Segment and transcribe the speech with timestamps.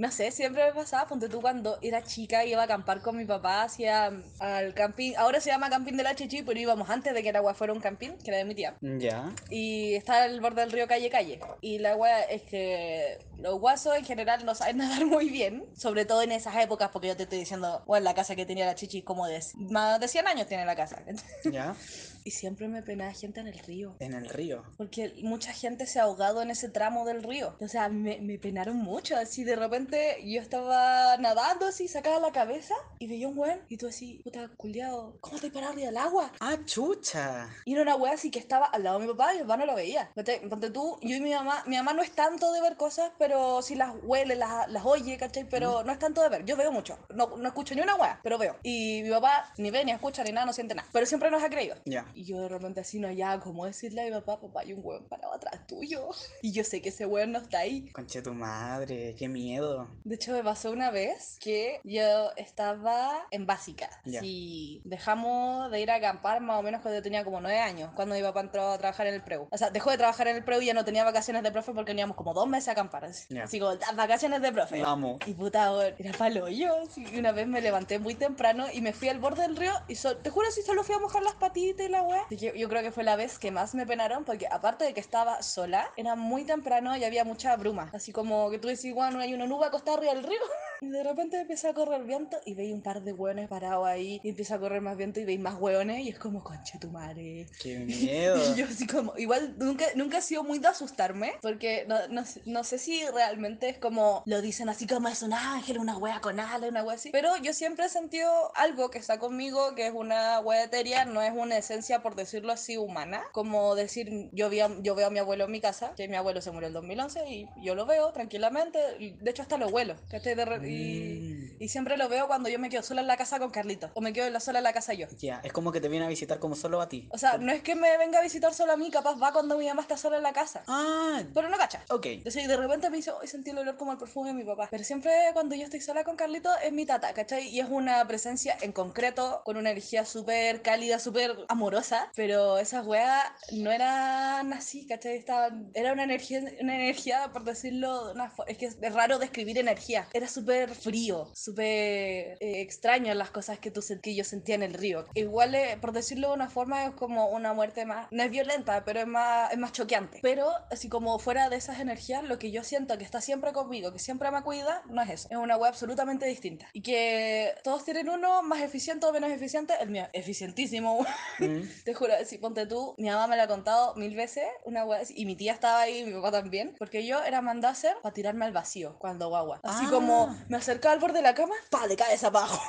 [0.00, 3.26] No sé, siempre me pasaba, ponte tú cuando era chica, iba a acampar con mi
[3.26, 7.22] papá hacia al camping, ahora se llama camping de la Chichi, pero íbamos antes de
[7.22, 8.78] que el agua fuera un camping, que era de mi tía.
[8.80, 9.30] Ya.
[9.50, 11.38] Y está al borde del río Calle Calle.
[11.60, 16.06] Y la wea es que los guasos en general no saben nadar muy bien, sobre
[16.06, 18.76] todo en esas épocas, porque yo te estoy diciendo, bueno, la casa que tenía la
[18.76, 21.02] Chichi como de más de 100 años tiene la casa.
[21.44, 21.76] Ya.
[22.24, 23.96] Y siempre me penaba gente en el río.
[24.00, 24.64] En el río.
[24.76, 27.56] Porque mucha gente se ha ahogado en ese tramo del río.
[27.60, 29.16] O sea, me, me penaron mucho.
[29.16, 33.60] Así de repente yo estaba nadando así, sacaba la cabeza y veía un weón.
[33.68, 36.32] Y tú así, puta, culiado, ¿cómo te paras arriba del agua?
[36.40, 37.48] Ah, chucha.
[37.64, 39.56] Y era una wea así que estaba al lado de mi papá y mi papá
[39.56, 40.10] no lo veía.
[40.14, 43.12] Ponte, ponte tú, yo y mi mamá, mi mamá no es tanto de ver cosas,
[43.18, 45.48] pero sí las huele, las, las oye, ¿cachai?
[45.48, 46.44] Pero no es tanto de ver.
[46.44, 46.98] Yo veo mucho.
[47.14, 48.56] No, no escucho ni una wea, pero veo.
[48.62, 50.88] Y mi papá ni ve, ni escucha, ni nada, no siente nada.
[50.92, 51.76] Pero siempre nos ha creído.
[51.84, 52.06] Ya.
[52.14, 54.80] Y yo de repente así no ya como decirle a mi papá, papá, hay un
[54.84, 56.08] hueón parado atrás tuyo.
[56.42, 57.90] Y yo sé que ese hueón no está ahí.
[57.90, 59.88] Conche tu madre, qué miedo.
[60.04, 63.88] De hecho, me pasó una vez que yo estaba en básica.
[64.04, 64.20] Ya.
[64.22, 67.90] Y dejamos de ir a acampar más o menos cuando yo tenía como nueve años,
[67.94, 69.48] cuando mi papá entró a trabajar en el preu.
[69.50, 71.72] O sea, dejó de trabajar en el preu y ya no tenía vacaciones de profe
[71.72, 73.04] porque teníamos como dos meses a acampar.
[73.04, 73.44] Así, Ya.
[73.44, 74.80] así como, "Ah, vacaciones de profe.
[74.82, 75.18] Vamos.
[75.26, 76.74] Y puta, era palo yo.
[76.96, 79.94] Y una vez me levanté muy temprano y me fui al borde del río y
[79.94, 81.99] so- te juro si solo fui a mojar las patitas y la
[82.30, 85.00] Yo, yo creo que fue la vez que más me penaron porque aparte de que
[85.00, 87.90] estaba sola, era muy temprano y había mucha bruma.
[87.92, 90.40] Así como que tú decís, bueno, hay una nube acostada arriba del río.
[90.82, 94.20] Y de repente empieza a correr viento y veis un par de hueones parados ahí
[94.22, 96.88] y empieza a correr más viento y veis más hueones y es como, conche tu
[96.90, 97.46] madre.
[97.62, 98.36] Qué miedo.
[98.54, 102.24] Y yo así como, igual nunca, nunca he sido muy de asustarme, porque no, no,
[102.24, 105.98] sé- no sé si realmente es como, lo dicen así como es un ángel, una
[105.98, 109.74] wea con alas, una wea así, pero yo siempre he sentido algo que está conmigo,
[109.74, 114.30] que es una wea etérea, no es una esencia, por decirlo así, humana, como decir,
[114.32, 116.50] yo, vi a- yo veo a mi abuelo en mi casa, que mi abuelo se
[116.50, 120.34] murió en 2011 y yo lo veo tranquilamente, de hecho hasta lo huelo, ¿cachai?
[120.34, 123.50] De we y, siempre lo veo cuando yo me quedo sola en la casa con
[123.50, 125.06] Carlitos, o me quedo sola en la casa yo.
[125.18, 127.08] Ya, es como que te viene a visitar como solo a ti.
[127.10, 129.56] O sea, no es que me venga a visitar solo a mí, capaz va cuando
[129.56, 130.62] mi mamá está sola en la casa.
[130.66, 131.84] Ah, Pero no cacha.
[131.90, 132.06] ok.
[132.06, 134.68] Entonces, de repente me dice, hoy sentí el olor como el perfume de mi papá.
[134.70, 137.48] Pero siempre cuando yo estoy sola con Carlito es mi tata, ¿cachai?
[137.48, 142.10] Y es una presencia en concreto, con una energía súper cálida, súper amorosa.
[142.16, 145.16] Pero esas weas no eran así, ¿cachai?
[145.16, 149.58] Estaban, era una energía, una energía, por decirlo, de una es que es raro describir
[149.58, 150.08] energía.
[150.12, 154.62] Era súper frío, súper eh, extraño las cosas que, tú, sen- que yo sentía en
[154.62, 155.06] el río.
[155.14, 158.84] Igual, eh, por decirlo de una forma, es como una muerte más, no es violenta,
[158.84, 160.18] pero es más, es más choqueante.
[160.22, 163.92] Pero así como fuera de esas energías, lo que yo siento que está siempre conmigo,
[163.92, 165.28] que siempre me cuida, no es eso.
[165.30, 166.66] Es una web absolutamente distinta.
[166.72, 169.74] Y que todos tienen uno más eficiente o menos eficiente.
[169.80, 171.04] El mío, eficientísimo.
[171.40, 174.82] Mm, Te juro, si ponte tú, mi mamá me lo ha contado mil veces, una
[175.00, 177.94] así, y mi tía estaba ahí, mi papá también, porque yo era mandada a hacer
[178.02, 179.60] para tirarme al vacío cuando guagua.
[179.62, 179.90] Así Ah.
[179.90, 182.60] como me acercaba al borde de la cama, pa, de cabeza abajo.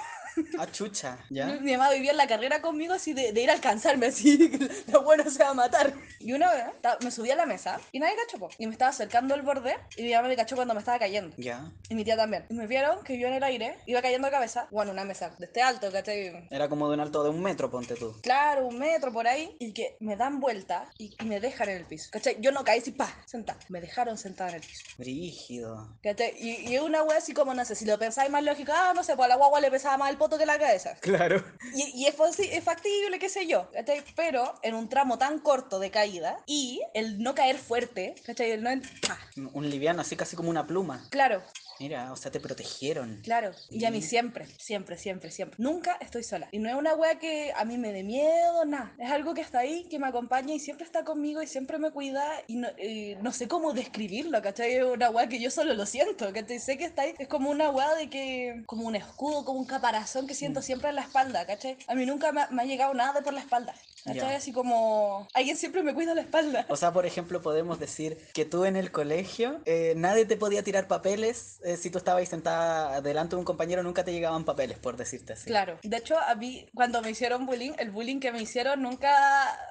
[0.57, 1.47] Ah, chucha, ¿ya?
[1.61, 4.51] Mi mamá vivía en la carrera conmigo así de, de ir a alcanzarme, así,
[4.91, 5.93] lo bueno se va a matar.
[6.19, 6.65] Y una vez
[7.03, 9.75] me subí a la mesa y nadie cachó, po, y me estaba acercando al borde
[9.97, 11.35] y mi mamá me cachó cuando me estaba cayendo.
[11.37, 11.71] Ya.
[11.89, 12.45] Y mi tía también.
[12.49, 15.29] Y me vieron que yo en el aire iba cayendo de cabeza, bueno, una mesa
[15.37, 16.47] de este alto, ¿cachai?
[16.49, 18.15] Era como de un alto de un metro, ponte tú.
[18.21, 21.77] Claro, un metro por ahí, y que me dan vuelta y, y me dejan en
[21.77, 22.09] el piso.
[22.11, 22.37] ¿Cachai?
[22.39, 23.59] Yo no caí así, pa, sentada.
[23.69, 24.83] Me dejaron sentada en el piso.
[24.97, 25.97] Brígido.
[26.03, 26.33] ¿Cachai?
[26.39, 29.03] Y, y una wea así como, no sé, si lo pensáis más lógico, ah, no
[29.03, 30.95] sé, pues a la guagua le pesaba más el poto que la cabeza.
[30.99, 31.43] Claro.
[31.73, 34.03] Y, y es, es factible, qué sé yo, ¿cachai?
[34.15, 38.51] Pero en un tramo tan corto de caída y el no caer fuerte, ¿cachai?
[38.51, 38.69] El no...
[38.69, 39.17] en- ¡pa!
[39.53, 41.07] Un liviano, así casi como una pluma.
[41.09, 41.41] Claro,
[41.79, 43.21] Mira, o sea, te protegieron.
[43.23, 45.55] Claro, y a mí siempre, siempre, siempre, siempre.
[45.59, 46.47] Nunca estoy sola.
[46.51, 48.93] Y no es una wea que a mí me dé miedo, nada.
[48.99, 51.91] Es algo que está ahí, que me acompaña y siempre está conmigo y siempre me
[51.91, 52.23] cuida.
[52.47, 54.75] Y no, y no sé cómo describirlo, ¿cachai?
[54.75, 57.15] Es una wea que yo solo lo siento, que sé que está ahí.
[57.17, 60.63] Es como una wea de que, como un escudo, como un caparazón que siento Mm.
[60.63, 61.77] siempre en la espalda, ¿cachai?
[61.87, 63.73] A mí nunca me ha, me ha llegado nada de por la espalda.
[64.03, 64.33] ¿Cachai?
[64.35, 66.65] Así como alguien siempre me cuida la espalda.
[66.69, 70.63] O sea, por ejemplo, podemos decir que tú en el colegio eh, nadie te podía
[70.63, 74.77] tirar papeles eh, si tú estabas sentada delante de un compañero, nunca te llegaban papeles,
[74.79, 75.45] por decirte así.
[75.45, 75.79] Claro.
[75.83, 79.11] De hecho, a mí, cuando me hicieron bullying, el bullying que me hicieron nunca,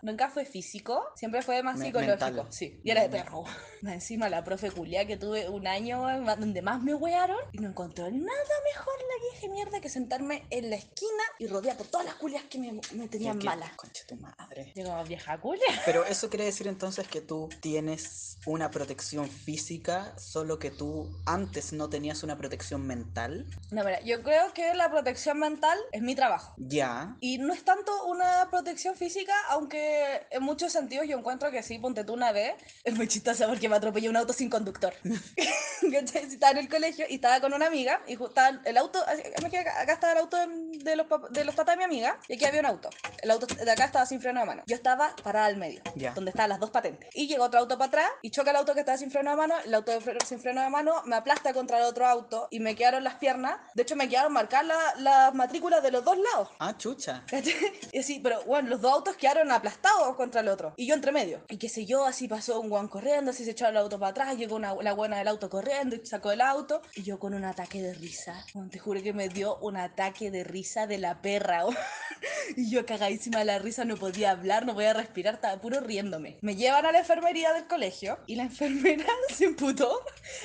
[0.02, 2.24] nunca fue físico, siempre fue más Me- psicológico.
[2.24, 2.46] mental.
[2.50, 3.44] Sí, y era de perro.
[3.82, 6.02] Encima, la profe culia que tuve un año
[6.36, 10.68] donde más me wearon y no encontró nada mejor la vieja mierda que sentarme en
[10.70, 13.72] la esquina y rodear por todas las culias que me, me ¿Qué- tenían qué- mala.
[13.76, 14.72] concha tu madre.
[14.74, 15.64] Como vieja culia.
[15.86, 21.72] Pero eso quiere decir entonces que tú tienes una protección física, solo que tú antes
[21.72, 23.46] no tenías una protección mental.
[23.70, 26.54] No, mira, yo creo que la protección mental es mi trabajo.
[26.58, 27.16] Ya.
[27.20, 31.78] Y no es tanto una protección física, aunque en muchos sentidos yo encuentro que sí,
[31.78, 32.54] ponte tú una vez.
[32.84, 34.92] Es muy chistoso porque me atropelló un auto sin conductor.
[35.82, 40.12] Estaba en el colegio y estaba con una amiga y estaba el auto, acá estaba
[40.12, 42.90] el auto de, los, de los tatas de mi amiga y aquí había un auto.
[43.22, 44.62] El auto de acá estaba sin freno de mano.
[44.66, 46.12] Yo estaba parada al medio, Ya.
[46.12, 47.08] donde estaban las dos patentes.
[47.14, 49.36] Y llegó otro auto para atrás y choca el auto que estaba sin freno de
[49.36, 49.54] mano.
[49.64, 52.60] El auto de fre- sin freno de mano me aplasta contra el otro auto y
[52.60, 53.58] me quedaron las piernas.
[53.74, 56.48] De hecho, me quedaron marcadas la- las matrículas de los dos lados.
[56.58, 57.24] Ah, chucha.
[57.28, 57.54] ¿Cachai?
[57.92, 60.74] Y así, pero bueno, los dos autos quedaron aplastados contra el otro.
[60.76, 61.42] Y yo entre medio.
[61.48, 64.10] Y qué sé yo, así pasó un guan corriendo, así se echó el auto para
[64.10, 66.82] atrás, llegó una, la buena del auto corriendo y sacó el auto.
[66.94, 68.44] Y yo con un ataque de risa.
[68.54, 71.66] Bueno, te juro que me dio un ataque de risa de la perra.
[71.66, 71.74] oh.
[72.56, 76.38] y yo cagadísima de la risa, no podía hablar, no podía respirar, estaba puro riéndome.
[76.42, 80.00] Me llevan a la enfermería del colegio y la enfermera se emputó.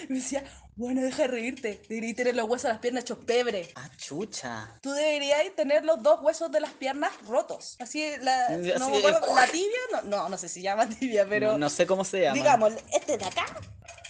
[0.10, 0.44] Me decía,
[0.78, 3.70] bueno, deja de reírte, deberías tener los huesos de las piernas hechos pebre.
[3.76, 4.78] Ah, chucha.
[4.82, 7.78] Tú deberías tener los dos huesos de las piernas rotos.
[7.80, 10.88] Así, la, Así, no me acuerdo, la tibia, no, no, no sé si se llama
[10.90, 12.34] tibia, pero no, no sé cómo se llama.
[12.34, 13.46] digamos, este de acá.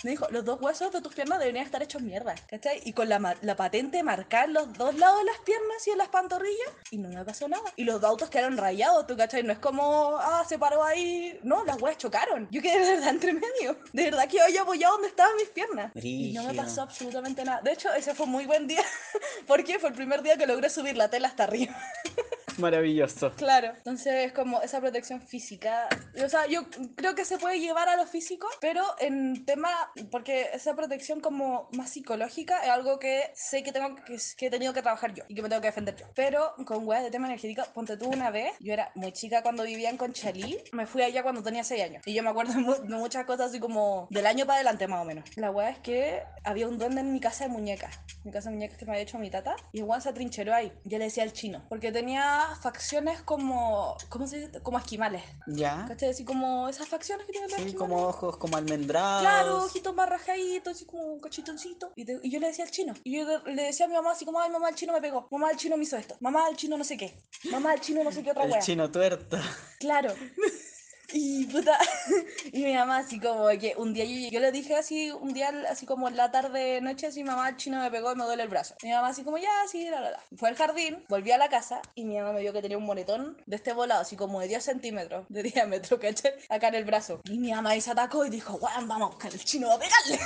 [0.05, 2.79] Me dijo, los dos huesos de tus piernas deberían estar hechos mierda, ¿cachai?
[2.85, 6.69] Y con la, patente marcar los dos lados de las piernas y en las pantorrillas,
[6.91, 7.73] y no me pasó nada.
[7.75, 9.41] Y los dos autos quedaron rayados, ¿tú cachai?
[9.41, 11.39] No es como, ah, se paró ahí.
[11.41, 12.47] No, las huevas chocaron.
[12.51, 13.79] Yo quedé de verdad entre medio.
[13.93, 15.91] De verdad que yo apoyado donde estaban mis piernas.
[15.95, 17.61] Y no me pasó absolutamente nada.
[17.63, 18.83] De hecho, ese fue un muy buen día,
[19.47, 21.75] porque fue el primer día que logré subir la tela hasta arriba.
[22.59, 23.33] Maravilloso.
[23.35, 25.87] Claro, entonces como esa protección física,
[26.23, 26.61] o sea, yo
[26.95, 29.69] creo que se puede llevar a lo físico, pero en tema,
[30.11, 34.73] porque esa protección como más psicológica es algo que sé que tengo que, he tenido
[34.73, 35.95] que trabajar yo y que me tengo que defender.
[36.15, 39.63] Pero con weas de tema energético, ponte tú una vez, yo era muy chica cuando
[39.63, 42.59] vivía en Conchalí, me fui allá cuando tenía 6 años y yo me acuerdo de,
[42.61, 45.25] mu- de muchas cosas así como del año para adelante más o menos.
[45.35, 47.93] La wea es que había un duende en mi casa de muñecas,
[48.23, 50.71] mi casa de muñecas que me había hecho mi tata y el se atrincheró ahí.
[50.85, 54.61] Yo le decía al chino, porque tenía facciones como, ¿cómo se dice?
[54.61, 55.23] Como esquimales.
[55.47, 55.85] ¿Ya?
[55.87, 56.09] ¿Cachai?
[56.09, 57.89] Así como esas facciones que tienen los Sí, esquimales.
[57.95, 59.21] como ojos como almendrados.
[59.21, 61.91] Claro, ojitos más rajaditos, así como un cachetoncito.
[61.95, 62.93] Y, te- y yo le decía al chino.
[63.03, 65.27] Y yo le decía a mi mamá así como, ay, mamá, el chino me pegó.
[65.31, 66.15] Mamá, el chino me hizo esto.
[66.19, 67.21] Mamá, el chino no sé qué.
[67.51, 68.59] Mamá, el chino no sé qué otra El wea.
[68.61, 69.37] chino tuerto.
[69.79, 70.13] Claro.
[71.13, 71.77] Y puta,
[72.51, 75.51] y mi mamá así como que un día yo, yo le dije así, un día
[75.69, 78.49] así como en la tarde, noche, así mamá chino me pegó y me duele el
[78.49, 78.75] brazo.
[78.83, 80.23] Mi mamá así como ya, sí, la, la, la.
[80.37, 82.85] Fue al jardín, volví a la casa y mi mamá me vio que tenía un
[82.85, 86.33] moretón de este volado, así como de 10 centímetros de diámetro, ¿cachai?
[86.49, 87.21] Acá en el brazo.
[87.25, 89.79] Y mi mamá ahí se atacó y dijo, weón, vamos a buscar el chino a
[89.79, 90.19] pegarle.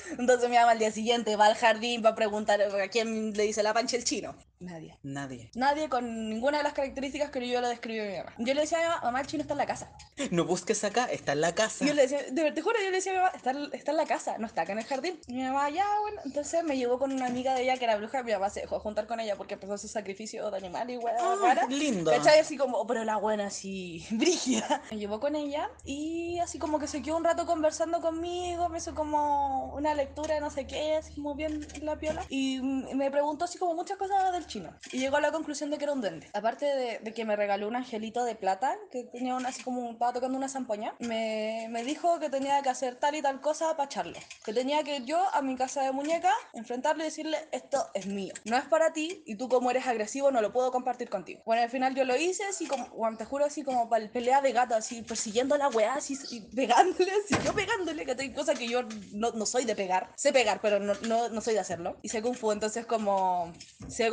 [0.18, 3.62] Entonces mi mamá al día siguiente va al jardín para preguntar a quién le dice
[3.62, 4.34] la pancha el chino.
[4.60, 4.98] Nadie.
[5.04, 5.50] Nadie.
[5.54, 8.32] Nadie con ninguna de las características que yo le describí a mi mamá.
[8.38, 9.92] Yo le decía a mi mamá, mamá, el chino está en la casa.
[10.32, 11.84] No busques acá, está en la casa.
[11.86, 13.96] Yo le decía, de te juro, yo le decía a mi mamá, está, está en
[13.96, 15.18] la casa, no está acá en el jardín.
[15.28, 16.20] Y mi mamá, ya, bueno.
[16.24, 18.22] Entonces me llevó con una amiga de ella que era bruja.
[18.22, 21.16] Mi mamá se dejó juntar con ella porque empezó hacer sacrificio de animal y weá
[21.20, 22.10] Ah, lindo.
[22.10, 22.40] ¿Cachai?
[22.40, 24.82] Así como, pero la buena así, brígida.
[24.90, 28.78] Me llevó con ella y así como que se quedó un rato conversando conmigo, me
[28.78, 32.24] hizo como una lectura no sé qué, así como bien la piola.
[32.28, 34.74] Y me preguntó así como muchas cosas del chino.
[34.92, 36.28] Y llegó a la conclusión de que era un duende.
[36.34, 39.90] Aparte de, de que me regaló un angelito de plata, que tenía una, así como,
[39.90, 43.76] estaba tocando una zampoña, me, me dijo que tenía que hacer tal y tal cosa
[43.76, 44.20] para echarle.
[44.44, 48.06] Que tenía que ir yo a mi casa de muñeca, enfrentarle y decirle, esto es
[48.06, 48.34] mío.
[48.44, 51.42] No es para ti y tú como eres agresivo no lo puedo compartir contigo.
[51.44, 54.10] Bueno, al final yo lo hice así como, bueno, te juro así como para el
[54.10, 58.16] pelea de gato, así persiguiendo a la weá, así y pegándole, así yo pegándole, que
[58.18, 60.10] hay cosa que yo no, no soy de pegar.
[60.16, 61.98] Sé pegar, pero no, no, no soy de hacerlo.
[62.02, 63.52] Y Kung Fu, entonces como
[63.88, 64.10] sé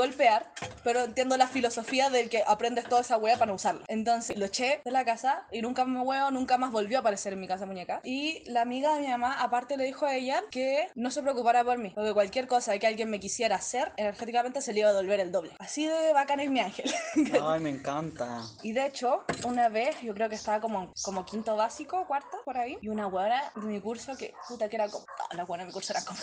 [0.83, 3.85] pero entiendo la filosofía del que aprendes toda esa weá para no usarla.
[3.87, 7.33] Entonces lo eché de la casa y nunca me huevo, nunca más volvió a aparecer
[7.33, 8.01] en mi casa muñeca.
[8.03, 11.63] Y la amiga de mi mamá, aparte, le dijo a ella que no se preocupara
[11.63, 14.93] por mí, porque cualquier cosa que alguien me quisiera hacer, energéticamente se le iba a
[14.93, 15.55] devolver el doble.
[15.59, 16.91] Así de bacán es mi ángel.
[17.43, 18.41] Ay, me encanta.
[18.63, 22.57] Y de hecho, una vez, yo creo que estaba como, como quinto básico, cuarto, por
[22.57, 25.63] ahí, y una buena de mi curso que, puta, que era como, no, la buena
[25.63, 26.19] de mi curso era como.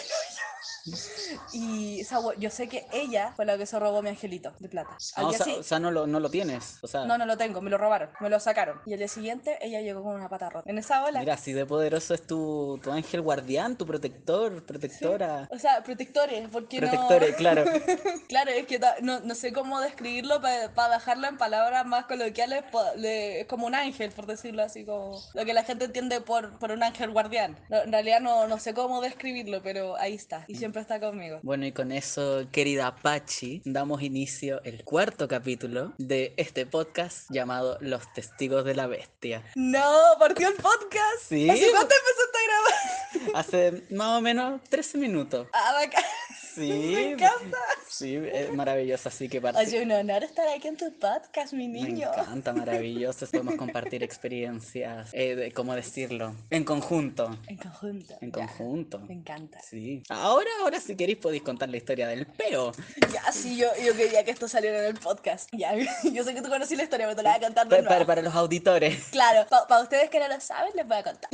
[1.53, 4.69] Y esa hue- yo sé que ella fue la que se robó mi angelito de
[4.69, 4.97] plata.
[5.17, 6.79] Al Ah, o, sea, o sea, no lo, no lo tienes.
[6.83, 8.81] O sea, no, no lo tengo, me lo robaron, me lo sacaron.
[8.87, 10.69] Y el día siguiente ella llegó con una pata rota.
[10.69, 11.21] En esa ola.
[11.21, 15.49] mira, así de poderoso es tu, tu ángel guardián, tu protector, protectora.
[15.51, 17.37] O sea, protectores, porque Protectores, no...
[17.37, 17.65] claro.
[18.29, 22.65] claro, es que no, no sé cómo describirlo para dejarlo en palabras más coloquiales.
[22.97, 26.73] es como un ángel, por decirlo así, como lo que la gente entiende por, por
[26.73, 27.59] un ángel guardián.
[27.69, 30.45] No, en realidad no, no sé cómo describirlo, pero ahí está.
[30.49, 31.39] Y siempre siempre está conmigo.
[31.43, 37.77] Bueno, y con eso, querida Apache, damos inicio el cuarto capítulo de este podcast llamado
[37.83, 39.45] Los Testigos de la Bestia.
[39.55, 39.85] No,
[40.19, 41.25] partió el podcast.
[41.29, 41.51] Sí.
[41.51, 43.39] ¿Hace cuánto empezaste a grabar?
[43.45, 45.47] Hace más o menos 13 minutos.
[45.53, 46.05] Ah, bacán.
[46.55, 46.69] Sí.
[46.95, 47.59] Me encanta.
[47.89, 51.69] Sí, es maravilloso, así que parte- Oye, un honor estar aquí en tu podcast, mi
[51.69, 52.11] Me niño.
[52.17, 53.27] encanta, maravilloso.
[53.27, 56.35] Podemos compartir experiencias, eh, de- ¿cómo decirlo?
[56.51, 57.37] En conjunto.
[57.49, 58.15] En conjunto.
[58.21, 58.47] En ya.
[58.47, 58.99] conjunto.
[59.01, 59.61] Me encanta.
[59.61, 60.03] Sí.
[60.09, 62.73] Ahora, ahora si queréis podéis contar la historia del peo.
[63.13, 65.49] Ya, sí, yo, yo quería que esto saliera en el podcast.
[65.53, 65.75] Ya,
[66.13, 67.83] yo sé que tú conocí la historia, pero te la voy a contar de Pa-
[67.83, 67.89] nuevo.
[67.95, 69.09] para, para los auditores.
[69.11, 71.31] Claro, para ustedes que no lo saben, les voy a contar.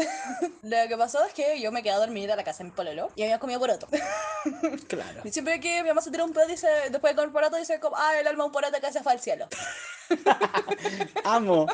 [0.62, 3.10] lo que pasó es que yo me quedé a dormir a la casa mi pololo
[3.16, 3.88] y había comido poroto.
[4.88, 5.07] Claro.
[5.24, 7.80] Y siempre que mi mamá se tira un pedo, dice, después de comer poroto, dice
[7.80, 9.48] como, ah, el alma un poroto que se fue al cielo.
[11.24, 11.66] Amo.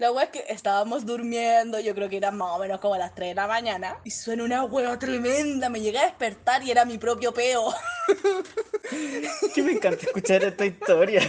[0.00, 3.14] La wea es que estábamos durmiendo, yo creo que eran más o menos como las
[3.14, 6.86] 3 de la mañana, y suena una wea tremenda, me llegué a despertar y era
[6.86, 7.74] mi propio peo.
[9.54, 11.22] Que me encanta escuchar esta historia.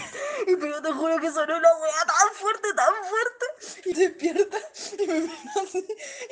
[0.47, 3.45] Y pero te juro que sonó una wea tan fuerte, tan fuerte.
[3.85, 4.57] Y despierta
[4.97, 5.85] y me mira así.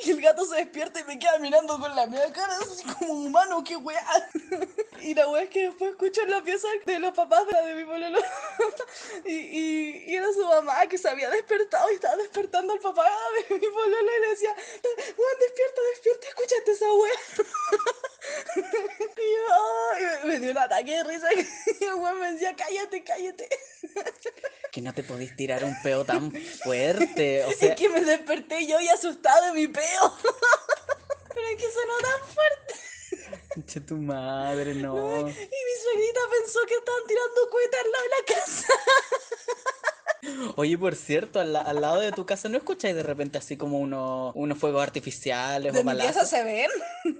[0.04, 3.12] Y el gato se despierta y me queda mirando con la media cara así como
[3.12, 4.04] humano, qué wea.
[5.00, 7.62] Y la wea es que después escucho en la pieza de los papás de la
[7.66, 8.18] de mi pololo.
[9.24, 13.08] Y, y, y era su mamá que se había despertado y estaba despertando al papá
[13.48, 17.12] de mi pololo y le decía, Juan, despierta, despierta, escúchate esa wea.
[19.16, 23.48] Y yo, me dio un ataque de risa y el weón me decía, cállate, cállate.
[24.70, 27.44] Que no te podís tirar un peo tan fuerte.
[27.44, 30.14] O sea, es que me desperté yo y asustado de mi peo.
[31.34, 32.74] Pero es que sonó tan fuerte.
[33.54, 35.20] Concha tu madre, no.
[35.20, 38.72] Y mi suegrita pensó que estaban tirando cueta al lado de la casa.
[40.56, 43.56] Oye, por cierto, al, la- al lado de tu casa no escucháis de repente así
[43.56, 46.28] como unos, unos fuegos artificiales De o mi pieza balazos.
[46.28, 46.70] se ven.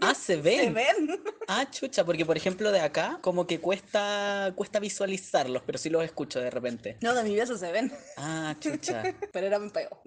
[0.02, 0.60] Ah, se ven.
[0.60, 1.24] Se ven.
[1.48, 6.04] Ah, chucha, porque por ejemplo de acá como que cuesta cuesta visualizarlos, pero sí los
[6.04, 6.98] escucho de repente.
[7.00, 7.90] No, de mi pieza se ven.
[8.18, 9.02] Ah, chucha.
[9.32, 10.00] Pero era un peo.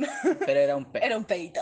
[0.45, 1.01] Pero era un peo.
[1.03, 1.61] Era un peito.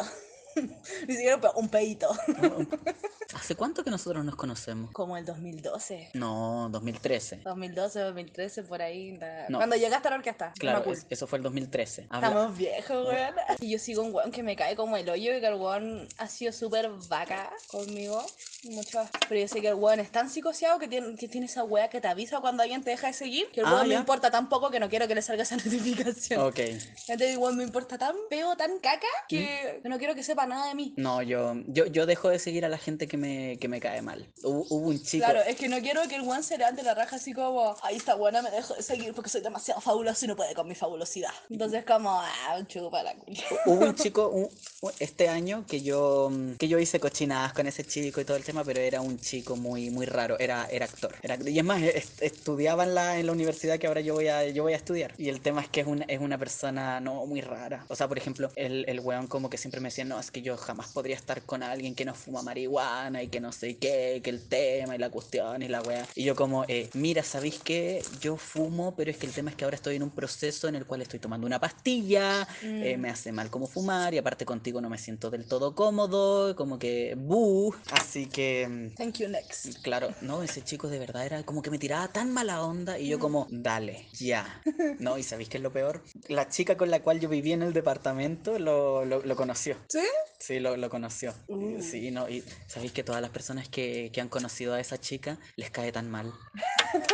[1.07, 2.09] Ni siquiera un peito.
[3.33, 4.91] ¿Hace cuánto que nosotros nos conocemos?
[4.91, 6.09] Como el 2012.
[6.15, 7.37] No, 2013.
[7.45, 9.17] 2012, 2013, por ahí.
[9.17, 9.57] la- No.
[9.57, 10.51] Cuando llegaste a la orquesta.
[10.59, 12.07] Claro, es- eso fue el 2013.
[12.09, 13.35] Habla- Estamos viejos, weón.
[13.61, 16.07] Y yo sigo un weón que me cae como el hoyo y que el weón
[16.17, 18.21] ha sido súper vaca conmigo.
[18.63, 18.99] Mucho.
[19.29, 21.89] Pero yo sé que el weón es tan psicoseado que tiene, que tiene esa wea
[21.89, 23.49] que te avisa cuando alguien te deja de seguir.
[23.51, 23.99] Que el Ah, weón me ya.
[23.99, 25.55] importa tan poco que no quiero que le salga esa
[26.05, 26.41] notificación.
[26.41, 26.59] Ok.
[26.59, 29.83] Entonces el weón me importa tan peo, tan caca, que ¿Mm?
[29.83, 30.93] que no quiero que sepa nada de mí.
[30.97, 34.01] No, yo, yo, yo dejo de seguir a la gente que me, que me cae
[34.01, 34.27] mal.
[34.43, 35.25] Hubo, hubo un chico.
[35.25, 37.95] Claro, es que no quiero que el weón se levante la raja así como, ahí
[37.97, 40.75] está buena, me dejo de seguir porque soy demasiado fabuloso y no puede con mi
[40.75, 41.31] fabulosidad.
[41.49, 43.43] Entonces como, ah, chupa la culia.
[43.65, 44.49] Hubo un chico un-
[44.81, 48.43] un- este año que yo que yo hice cochinadas con ese chico y todo el
[48.43, 51.15] tema, pero era un chico muy muy raro, era era actor.
[51.21, 54.27] Era- y es más, est- estudiaba en la, en la universidad que ahora yo voy
[54.27, 55.13] a yo voy a estudiar.
[55.17, 57.85] Y el tema es que es una, es una persona no muy rara.
[57.89, 60.41] O sea, por ejemplo, el, el weón como que siempre me decía, no, es que
[60.41, 64.21] yo jamás podría estar con alguien que no fuma marihuana y que no sé qué,
[64.23, 66.09] que el tema y la cuestión y la wea.
[66.15, 68.07] Y yo como, eh, mira, ¿sabéis qué?
[68.19, 70.75] Yo fumo, pero es que el tema es que ahora estoy en un proceso en
[70.75, 74.81] el cual estoy tomando una pastilla, eh, me hace mal como fumar y aparte contigo
[74.81, 77.73] no me siento del todo cómodo, como que, buh.
[77.89, 78.67] Así que...
[78.69, 79.79] mm, Thank you, next.
[79.83, 83.07] Claro, no, ese chico de verdad era como que me tiraba tan mala onda y
[83.07, 84.61] yo como, dale, ya.
[84.99, 86.03] No, y ¿sabéis qué es lo peor?
[86.27, 89.77] La chica con la cual yo vivía en el departamento lo, lo, lo conoció.
[89.89, 89.99] ¿Sí?
[90.39, 91.33] Sí, lo, lo conoció.
[91.47, 91.81] Uh.
[91.81, 95.37] Sí, no, y sabéis que todas las personas que, que han conocido a esa chica
[95.55, 96.33] les cae tan mal.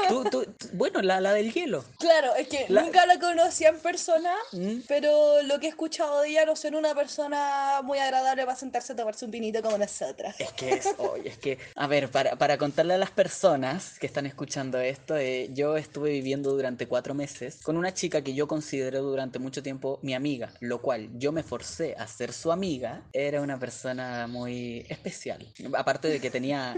[0.09, 1.83] Tú, tú, tú- bueno, la, la del hielo.
[1.99, 4.79] Claro, es que La- nunca la conocí en persona, ¿Mm?
[4.87, 8.93] pero lo que he escuchado de ella no suena una persona muy agradable para sentarse
[8.93, 10.39] a tomarse un vinito como nosotras.
[10.39, 14.07] Es que es, oye, es que, a ver, para, para contarle a las personas que
[14.07, 18.47] están escuchando esto, eh, yo estuve viviendo durante cuatro meses con una chica que yo
[18.47, 23.03] considero durante mucho tiempo mi amiga, lo cual yo me forcé a ser su amiga,
[23.13, 26.75] era una persona muy especial, aparte de que tenía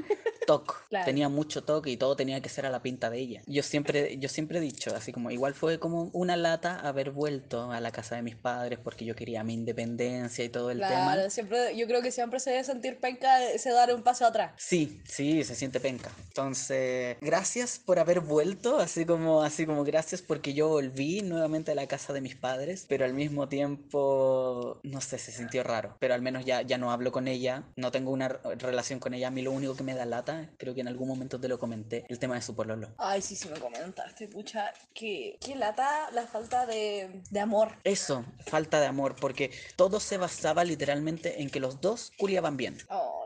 [0.49, 1.05] toque, Claro.
[1.05, 3.41] tenía mucho toque y todo tenía que ser a la pinta de ella.
[3.45, 7.71] Yo siempre, yo siempre he dicho, así como, igual fue como una lata haber vuelto
[7.71, 11.13] a la casa de mis padres porque yo quería mi independencia y todo el tema.
[11.13, 14.51] Claro, siempre, yo creo que siempre se debe sentir penca se dar un paso atrás.
[14.57, 16.09] Sí, sí, se siente penca.
[16.27, 21.75] Entonces, gracias por haber vuelto, así como, así como gracias porque yo volví nuevamente a
[21.75, 25.95] la casa de mis padres, pero al mismo tiempo, no sé, se sintió raro.
[25.99, 29.13] Pero al menos ya, ya no hablo con ella, no tengo una re- relación con
[29.13, 29.27] ella.
[29.27, 31.59] A mí lo único que me da lata creo que en algún momento te lo
[31.59, 32.89] comenté, el tema de su pololo.
[32.97, 37.77] Ay, sí, sí me comentaste, pucha, que, que lata la falta de, de amor.
[37.83, 42.77] Eso, falta de amor, porque todo se basaba literalmente en que los dos culiaban bien.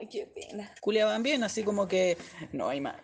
[0.04, 2.18] Ay, qué pena, Culiaban bien, así como que
[2.52, 2.96] no hay más.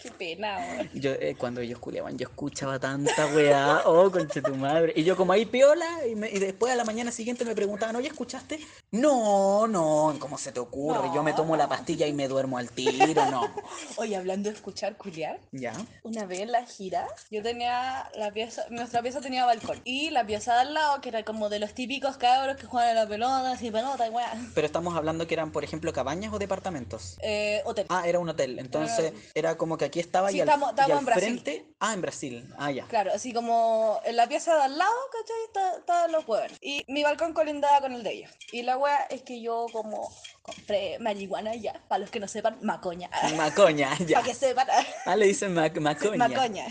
[0.00, 0.88] qué pena, weón.
[0.94, 4.92] Yo, eh, cuando ellos culiaban, yo escuchaba tanta weá, oh, conche tu madre.
[4.94, 7.96] Y yo como ahí piola, y, me- y después a la mañana siguiente me preguntaban,
[7.96, 8.60] oye, ¿escuchaste?
[8.92, 11.10] No, no, ¿cómo se te ocurre?
[11.12, 13.50] Yo me tomo la pastilla y me duermo al tiro, no.
[13.96, 15.74] Oye, hablando de escuchar culiar, ¿Ya?
[16.04, 19.80] una vez en la gira, yo tenía la pieza, nuestra pieza tenía balcón.
[19.84, 22.96] Y la pieza de al lado, que era como de los típicos cabros que juegan
[22.96, 24.32] a la pelota, así pelota y weá.
[24.54, 27.16] Pero estamos hablando que eran, por ejemplo, cabañas o departamentos.
[27.22, 27.86] Eh, hotel.
[27.88, 28.58] Ah, era un hotel.
[28.58, 31.24] Entonces era como que aquí estaba Sí, y al, estamos- y estamos al en Brasil.
[31.42, 31.66] frente.
[31.80, 32.54] Ah, en Brasil.
[32.58, 32.86] Ah, ya.
[32.86, 35.76] Claro, así como en la pieza de al lado, ¿cachai?
[35.80, 36.52] Estaban los huevos.
[36.60, 38.30] Y mi balcón colindaba con el de ellos.
[38.52, 40.10] Y la wea es que yo como
[40.54, 43.08] compré marihuana ya, para los que no sepan, macoña.
[43.34, 44.18] Macoña, ya.
[44.20, 44.68] Para que sepan.
[45.06, 46.28] Ah, le dicen ma- macoña.
[46.28, 46.66] Macoña.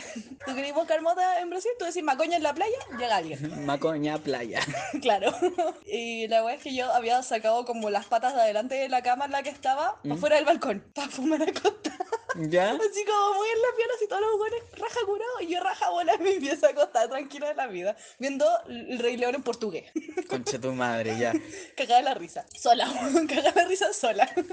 [0.45, 1.71] ¿Tú querés buscar mota en Brasil?
[1.79, 3.65] Tú decís macoña en la playa, llega alguien.
[3.65, 4.59] Macoña playa.
[5.01, 5.33] claro.
[5.87, 9.01] Y la wea es que yo había sacado como las patas de adelante de la
[9.01, 10.09] cama en la que estaba, ¿Mm?
[10.09, 11.97] para fuera del balcón, para fumar a costa.
[12.35, 12.71] ¿Ya?
[12.71, 15.89] Así como muy en la pierna, así todos los buenos raja curado y yo raja
[15.91, 19.91] bola en mi pieza acostada tranquila de la vida, viendo el Rey León en portugués.
[20.27, 21.31] Conche tu madre, ya.
[21.77, 22.43] Cagada de la risa.
[22.59, 22.87] Sola,
[23.29, 24.29] cagada la risa sola.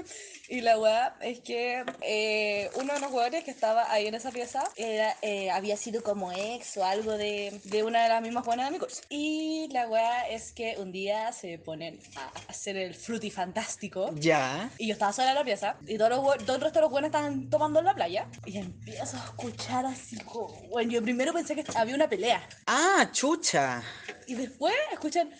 [0.49, 4.31] Y la weá es que eh, uno de los jugadores que estaba ahí en esa
[4.31, 8.43] pieza era, eh, había sido como ex o algo de, de una de las mismas
[8.43, 9.01] buenas de mi curso.
[9.07, 14.11] Y la weá es que un día se ponen a hacer el fruity fantástico.
[14.15, 14.69] Ya.
[14.77, 16.91] Y yo estaba sola en la pieza y todos los, todo el resto de los
[16.91, 18.27] buenos estaban tomando en la playa.
[18.45, 20.49] Y empiezo a escuchar así como...
[20.67, 22.45] Bueno, yo primero pensé que había una pelea.
[22.67, 23.81] Ah, chucha.
[24.27, 25.31] Y después escuchan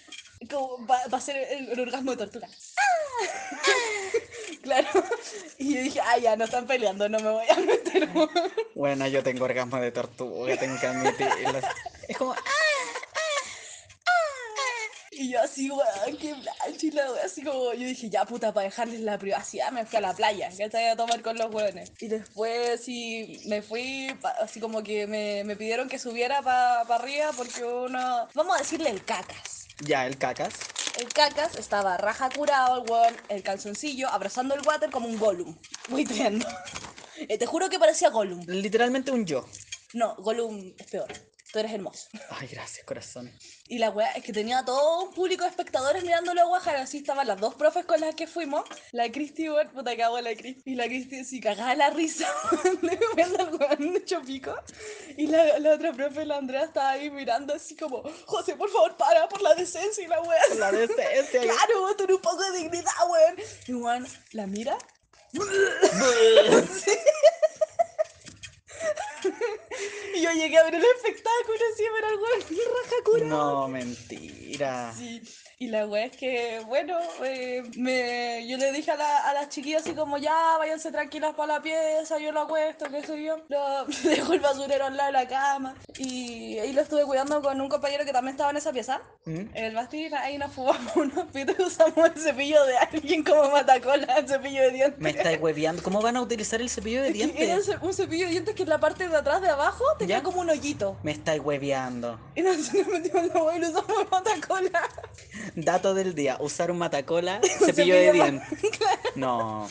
[0.50, 2.48] como va, va a ser el, el orgasmo de tortuga.
[4.62, 4.88] claro.
[5.58, 8.10] Y yo dije, ah, ya, no están peleando, no me voy a meter.
[8.76, 11.60] Bueno, yo tengo orgasmo de tortuga, tengo que admitirlo.
[12.08, 12.36] Es como,
[15.14, 18.52] y yo así, weón, qué blancho y la wea, así como, yo dije, ya puta,
[18.54, 21.54] para dejarles la privacidad, me fui a la playa, que estaba a tomar con los
[21.54, 21.92] hueones.
[22.00, 26.82] Y después sí, me fui, pa- así como que me, me pidieron que subiera para
[26.96, 29.61] arriba porque uno, vamos a decirle el cacas.
[29.82, 30.54] Ya, el cacas.
[30.98, 35.56] El cacas estaba raja curado, el weón, el calzoncillo, abrazando el water como un Gollum.
[35.90, 36.48] Muy tremendo.
[37.28, 38.44] Eh, te juro que parecía Gollum.
[38.48, 39.46] Literalmente un yo.
[39.94, 41.08] No, Gollum es peor.
[41.52, 42.08] Tú eres hermoso.
[42.30, 43.32] Ay, gracias, corazón.
[43.68, 46.78] Y la weá es que tenía todo un público de espectadores mirándolo a Guajar.
[46.78, 48.64] Así estaban las dos profes con las que fuimos.
[48.94, 50.72] La Cristi, weón, puta hago la Cristi.
[50.72, 52.28] Y la Cristi así cagada de la risa.
[53.16, 54.56] weón hecho pico.
[55.18, 58.96] Y la, la otra profe, la Andrea, estaba ahí mirando así como, José, por favor,
[58.96, 60.04] para por la decencia.
[60.04, 60.42] Y la weá.
[60.58, 61.42] La decencia.
[61.52, 63.36] Claro, weón, ten un poco de dignidad, weón.
[63.68, 64.78] Y weón, la mira.
[70.16, 73.28] Y yo llegué a ver el espectáculo así, pero el weón bien raja curado.
[73.28, 74.94] No, mentira.
[74.98, 75.22] Sí,
[75.62, 79.50] y la wea es que, bueno, eh, me, yo le dije a, la, a las
[79.50, 83.38] chiquillas así como, ya, váyanse tranquilas para la pieza, yo lo acuesto, qué sé yo.
[83.48, 85.76] Lo, dejo el basurero al lado de la cama.
[86.00, 89.02] Y ahí lo estuve cuidando con un compañero que también estaba en esa pieza.
[89.26, 89.38] ¿Mm?
[89.54, 93.52] En el bastín, ahí nos fumamos unos pitos y usamos el cepillo de alguien como
[93.52, 95.00] matacola, el cepillo de dientes.
[95.00, 95.84] Me estáis hueveando.
[95.84, 97.56] ¿Cómo van a utilizar el cepillo de dientes?
[97.58, 100.18] un ce- un cepillo de dientes que en la parte de atrás de abajo tenía
[100.18, 100.24] ¿Ya?
[100.24, 100.98] como un hoyito.
[101.04, 102.20] Me estáis hueveando.
[102.34, 104.82] Y nosotros metimos la hueá y lo usamos matacola.
[105.56, 108.48] Dato del día, usar un matacola, cepillo de cepillo de dientes.
[109.16, 109.68] No.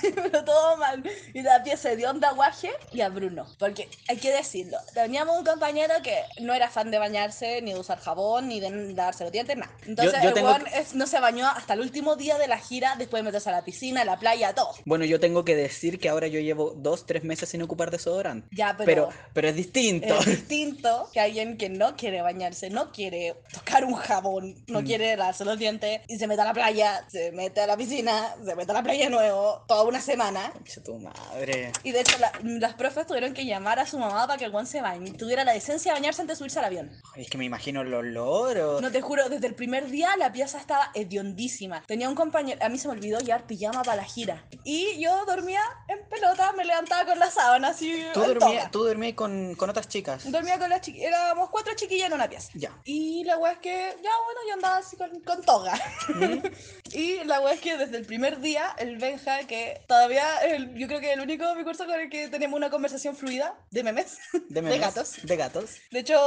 [0.00, 1.04] Sí, pero todo mal.
[1.34, 3.46] Y la pieza de onda guaje y a Bruno.
[3.58, 7.78] Porque hay que decirlo, teníamos un compañero que no era fan de bañarse, ni de
[7.78, 9.70] usar jabón, ni de darse los dientes, nada.
[9.86, 12.94] Entonces yo el tengo es- no se bañó hasta el último día de la gira,
[12.96, 14.72] después de meterse a la piscina, a la playa, todo.
[14.86, 18.48] Bueno, yo tengo que decir que ahora yo llevo dos, tres meses sin ocupar desodorante.
[18.52, 20.18] Ya, pero- Pero, pero es distinto.
[20.20, 24.72] Es distinto que alguien que no quiere bañarse, no quiere tocar un jabón, Mm.
[24.72, 27.76] no quiere darse los dientes y se mete a la playa, se mete a la
[27.76, 30.50] piscina, se mete a la playa de nuevo, toda una semana.
[30.52, 31.72] Concha tu madre.
[31.82, 34.50] Y de hecho, la- las profes tuvieron que llamar a su mamá para que el
[34.52, 35.12] guan se bañe.
[35.12, 36.90] Tuviera la decencia de bañarse antes de subirse al avión.
[37.14, 38.56] Ay, es que me imagino el olor.
[38.58, 41.82] o- No te juro, desde el primer día la pieza estaba hediondísima.
[41.86, 44.44] Tenía un compañero, a mí se me olvidó llevar pijama para la gira.
[44.64, 48.04] Y yo dormía en pelota, me levantaba con la sábana así.
[48.14, 48.70] Tú toga.
[48.70, 50.30] tú dormías con, con otras chicas.
[50.30, 52.50] Dormía con las chiquillas, éramos cuatro chiquillas en una pieza.
[52.54, 52.70] Ya.
[52.84, 53.70] Y la wea es que,
[54.02, 55.74] ya bueno, yo andaba así con, con toga.
[56.92, 60.88] Y la wea es que desde el primer día, el Benja, que todavía el- yo
[60.88, 63.84] creo que el único de mi curso con el que tenemos una conversación fluida de
[63.84, 65.12] memes, De, memes, gatos.
[65.22, 65.76] De gatos.
[65.92, 66.18] De hecho,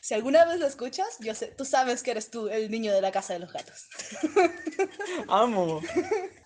[0.00, 3.02] si alguna vez lo escuchas, yo sé, tú sabes que eres tú el niño de
[3.02, 3.84] la casa de los gatos.
[5.28, 5.82] Amo.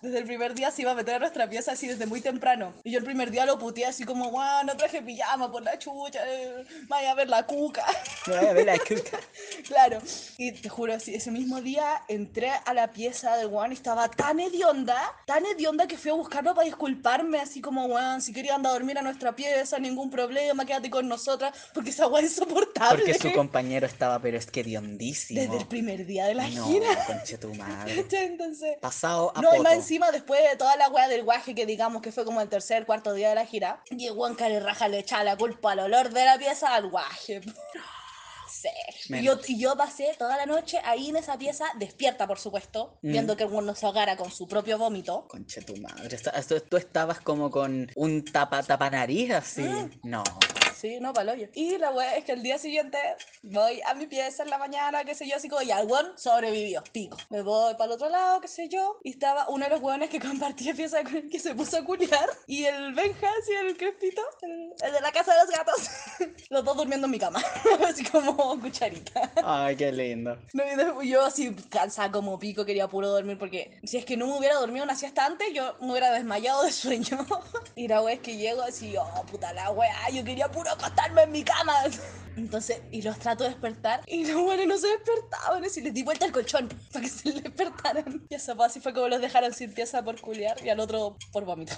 [0.01, 2.73] Desde el primer día se iba a meter a nuestra pieza así desde muy temprano.
[2.83, 5.79] Y yo el primer día lo puteé así como, guau, no traje pijama por la
[5.79, 7.85] chucha, eh, vaya a ver la cuca.
[8.27, 9.17] Voy a ver la cuca.
[9.67, 10.01] claro.
[10.37, 11.70] Y te juro, ese mismo día
[12.07, 16.13] entré a la pieza del Juan y estaba tan hedionda, tan hedionda que fui a
[16.13, 20.09] buscarlo para disculparme, así como, Juan, si quería andar a dormir a nuestra pieza, ningún
[20.09, 23.03] problema, quédate con nosotras, porque esa weá es insoportable.
[23.03, 25.39] Porque su compañero estaba, pero es que diondísimo.
[25.39, 27.05] Desde el primer día de la no, gira.
[27.05, 28.05] conche tu madre.
[28.11, 28.77] Entonces...
[28.81, 29.63] Pasado a No, y poto.
[29.63, 32.49] más encima, después de toda la weá del guaje que digamos que fue como el
[32.49, 35.79] tercer, cuarto día de la gira, y el Juan Raja le echaba la culpa al
[35.79, 37.41] olor de la pieza al guaje.
[39.09, 42.97] Y yo, y yo pasé toda la noche ahí en esa pieza, despierta por supuesto,
[43.01, 43.11] Mm.
[43.11, 45.27] viendo que el Juan no se ahogara con su propio vómito.
[45.27, 46.17] Conche tu madre.
[46.69, 49.61] Tú estabas como con un tapa, tapa nariz así.
[49.63, 49.89] Mm.
[50.03, 50.23] No.
[50.81, 51.45] Sí, no, palo yo.
[51.53, 52.97] Y la weá es que el día siguiente
[53.43, 56.17] voy a mi pieza en la mañana, qué sé yo, así como, ya, el weón
[56.17, 57.17] sobrevivió, pico.
[57.29, 60.09] Me voy para el otro lado, qué sé yo, y estaba uno de los weones
[60.09, 63.77] que compartía pieza con el que se puso a culiar, y el Benja, así el
[63.77, 65.89] crespito, el, el de la casa de los gatos,
[66.49, 67.43] los dos durmiendo en mi cama,
[67.87, 69.31] así como cucharita.
[69.43, 70.35] Ay, qué lindo.
[70.53, 74.39] No, yo así cansada como pico, quería puro dormir porque si es que no me
[74.39, 77.23] hubiera dormido una siesta antes, yo me hubiera desmayado de sueño.
[77.75, 81.23] Y la wea es que llego así, oh puta la wea, yo quería puro acostarme
[81.23, 81.73] en mi cama.
[82.37, 85.63] Entonces, y los trato de despertar y los buenos no se despertaban.
[85.75, 88.25] Y les di vuelta al colchón para que se despertaran.
[88.29, 91.17] Y eso pues, así fue como los dejaron sin pieza por culiar y al otro
[91.31, 91.73] por vómito.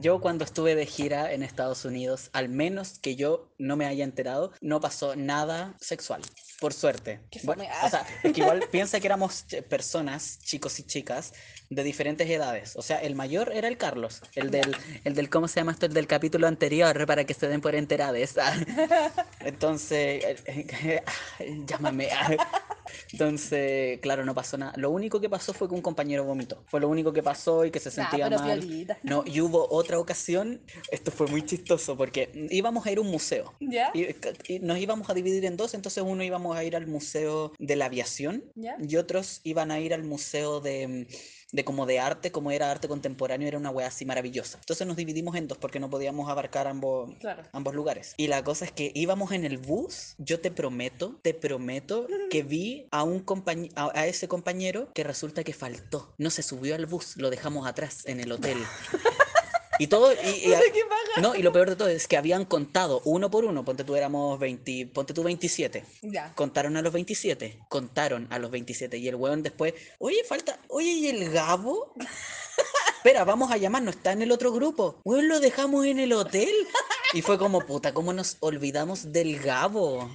[0.00, 4.04] Yo cuando estuve de gira en Estados Unidos, al menos que yo no me haya
[4.04, 6.22] enterado, no pasó nada sexual.
[6.60, 7.20] Por suerte.
[7.44, 11.32] Bueno, o sea, es que igual piensa que éramos ch- personas, chicos y chicas,
[11.70, 12.76] de diferentes edades.
[12.76, 15.86] O sea, el mayor era el Carlos, el del, el del ¿cómo se llama esto?
[15.86, 18.34] El del capítulo anterior, para que se den por enterades.
[19.40, 20.42] Entonces,
[21.66, 22.08] llámame.
[23.12, 24.72] Entonces, claro, no pasó nada.
[24.76, 26.64] Lo único que pasó fue que un compañero vomitó.
[26.66, 28.86] Fue lo único que pasó y que se Ah, sentía mal.
[29.02, 33.08] No, y hubo otra ocasión, esto fue muy chistoso porque íbamos a ir a un
[33.08, 33.54] museo.
[33.60, 33.90] ¿Ya?
[33.94, 34.06] Y,
[34.48, 37.76] y nos íbamos a dividir en dos, entonces uno íbamos a ir al museo de
[37.76, 38.76] la aviación ¿Ya?
[38.80, 41.06] y otros iban a ir al museo de,
[41.52, 44.58] de como de arte, como era arte contemporáneo, era una wea así maravillosa.
[44.58, 47.42] Entonces nos dividimos en dos porque no podíamos abarcar ambos, Claro.
[47.52, 48.14] ambos lugares.
[48.16, 52.42] Y la cosa es que íbamos en el bus, yo te prometo, te prometo que
[52.42, 53.24] vi a un
[53.76, 56.14] a ese compañero que resulta que faltó.
[56.18, 58.58] No se subió al bus, lo dejamos atrás en el hotel.
[59.80, 60.52] Y todo, y,
[61.22, 63.96] no, y lo peor de todo es que habían contado uno por uno, ponte tú
[63.96, 65.82] éramos 20, ponte tú 27.
[66.02, 66.34] Ya.
[66.34, 70.90] Contaron a los 27, contaron a los 27 y el weón después, oye, falta, oye,
[70.90, 71.94] ¿y el Gabo?
[72.98, 75.00] Espera, vamos a llamar, no está en el otro grupo.
[75.02, 76.52] Weón, lo dejamos en el hotel.
[77.14, 80.10] Y fue como, puta, ¿cómo nos olvidamos del Gabo?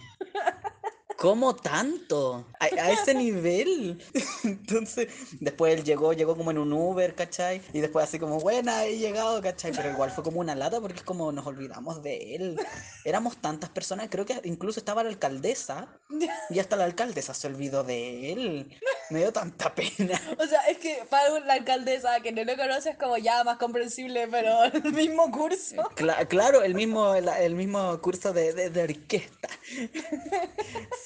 [1.18, 2.46] ¿Cómo tanto?
[2.60, 4.04] A, a ese nivel.
[4.44, 5.08] Entonces,
[5.40, 7.62] después él llegó, llegó como en un Uber, ¿cachai?
[7.74, 9.72] Y después así como, buena, he llegado, ¿cachai?
[9.72, 12.60] Pero igual fue como una lata porque es como nos olvidamos de él.
[13.06, 15.88] Éramos tantas personas, creo que incluso estaba la alcaldesa
[16.50, 18.80] y hasta la alcaldesa se olvidó de él.
[19.10, 20.22] Me dio tanta pena.
[20.38, 23.58] O sea, es que para la alcaldesa que no lo conoce es como ya más
[23.58, 25.76] comprensible, pero el mismo curso.
[25.96, 29.48] Cla- claro, el mismo, el, el mismo curso de, de, de orquesta.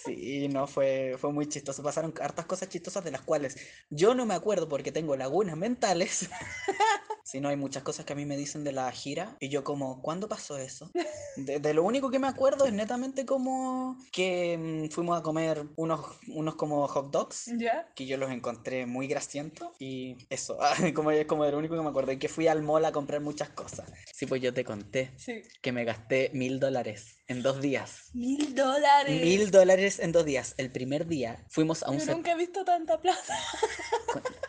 [0.06, 1.84] Sí, no, fue, fue muy chistoso.
[1.84, 3.58] Pasaron hartas cosas chistosas de las cuales
[3.90, 6.30] yo no me acuerdo porque tengo lagunas mentales.
[7.22, 9.64] Si no, hay muchas cosas que a mí me dicen de la gira y yo
[9.64, 10.90] como, ¿cuándo pasó eso?
[11.36, 15.64] De, de lo único que me acuerdo es netamente como que mm, fuimos a comer
[15.76, 17.88] unos, unos como hot dogs ¿Ya?
[17.94, 20.58] que yo los encontré muy grasientos y eso,
[20.96, 22.92] como es como de lo único que me acuerdo y que fui al mall a
[22.92, 23.92] comprar muchas cosas.
[24.12, 25.44] Sí, pues yo te conté Sí.
[25.62, 28.10] que me gasté mil dólares en dos días.
[28.14, 29.22] Mil dólares.
[29.22, 30.56] Mil dólares en dos días.
[30.58, 33.38] El primer día fuimos a un Yo nunca he visto tanta plata.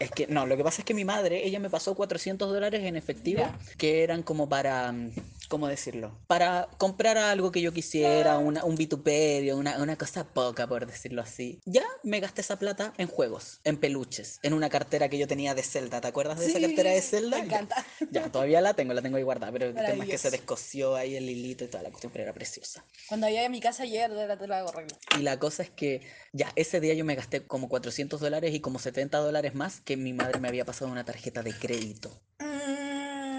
[0.01, 2.83] Es que no, lo que pasa es que mi madre, ella me pasó 400 dólares
[2.85, 3.59] en efectivo, Ya.
[3.77, 5.13] que eran como para, mm,
[5.51, 6.17] ¿cómo decirlo?
[6.29, 11.21] Para comprar algo que yo quisiera, una- un vituperio, una, una cosa poca, por decirlo
[11.21, 11.61] así.
[11.67, 15.55] Ya me gasté esa plata en juegos, en peluches, en una cartera que yo tenía
[15.55, 16.01] de Zelda.
[16.01, 17.39] ¿Te acuerdas de esa cartera de Zelda?
[17.39, 17.85] Me encanta.
[18.11, 20.95] Ya, todavía la tengo, la tengo ahí guardada, pero el tema es que se descosió
[20.95, 22.85] ahí el hilito y toda la cuestión, pero era preciosa.
[23.09, 24.97] Cuando llegué a mi casa ayer, la te la hago arreglo.
[25.19, 28.61] Y la cosa es que ya ese día yo me gasté como 400 dólares y
[28.61, 32.23] como 70 dólares más que mi madre me había pasado una tarjeta de crédito.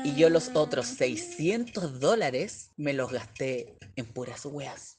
[0.03, 4.97] Y yo los otros 600 dólares me los gasté en puras weas.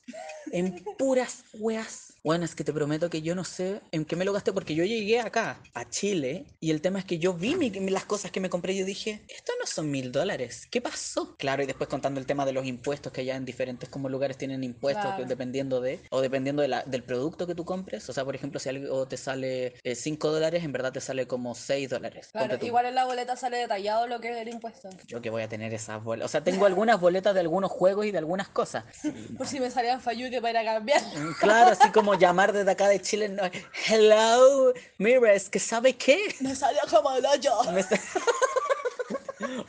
[0.50, 2.08] En puras weas.
[2.24, 4.76] Bueno, es que te prometo que yo no sé en qué me lo gasté porque
[4.76, 8.30] yo llegué acá, a Chile, y el tema es que yo vi mi- las cosas
[8.30, 11.34] que me compré y yo dije, esto no son mil dólares, ¿qué pasó?
[11.36, 14.36] Claro, y después contando el tema de los impuestos, que allá en diferentes como lugares
[14.38, 15.16] tienen impuestos Claro.
[15.16, 18.08] que dependiendo de, o dependiendo de la- del producto que tú compres.
[18.08, 21.56] O sea, por ejemplo, si algo te sale 5 dólares, en verdad te sale como
[21.56, 22.28] 6 dólares.
[22.30, 24.90] Claro, igual en la boleta sale detallado lo que es el impuesto.
[25.08, 26.26] Yo que voy a tener esas boletas.
[26.26, 28.84] O sea, tengo algunas boletas de algunos juegos y de algunas cosas.
[29.38, 31.02] Por si me salían falluque para ir a cambiar.
[31.16, 33.28] Mm, Claro, así como llamar desde acá de Chile.
[33.28, 33.42] no,
[33.88, 36.34] Hello, mira, es que ¿sabe qué?
[36.40, 37.52] Me salió como el hoyo.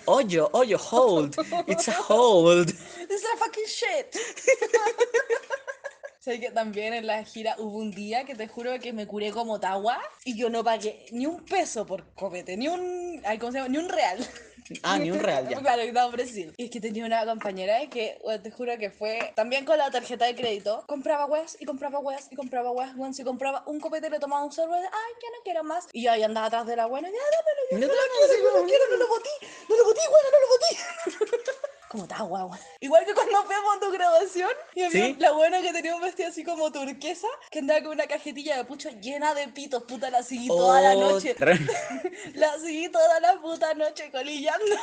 [0.06, 1.36] Hoyo, hoyo, hold.
[1.67, 2.69] It's a hold.
[2.69, 4.15] It's a fucking shit.
[6.19, 9.32] Sé que también en la gira hubo un día que te juro que me curé
[9.32, 13.58] como tagua y yo no pagué ni un peso por copete, ni un, ¿cómo se
[13.58, 13.67] llama?
[13.69, 14.26] Ni un real.
[14.84, 15.60] Ah, ni un real ya.
[15.60, 16.54] Claro, en Brasil.
[16.58, 20.26] Y es que tenía una compañera que, te juro que fue también con la tarjeta
[20.26, 20.84] de crédito.
[20.88, 22.95] Compraba weas y compraba weas y compraba weas.
[22.95, 25.88] Bueno, si compraba un copete le tomaba un sorbo, ay, ya no quiero más.
[25.93, 28.65] Y yo ahí andaba atrás de la buena, ya dámelo, No no, quiero, no lo
[28.65, 29.30] quiero, no lo botí,
[29.69, 31.63] no lo botí, weón, no lo botí.
[31.93, 32.49] Como está guau.
[32.79, 35.15] Igual que cuando fuimos a tu graduación y había ¿Sí?
[35.19, 38.65] la buena que tenía un vestido así como turquesa, que andaba con una cajetilla de
[38.65, 41.36] pucho llena de pitos, puta, la seguí toda la Oh, noche.
[42.34, 44.75] La seguí toda la puta noche colillando.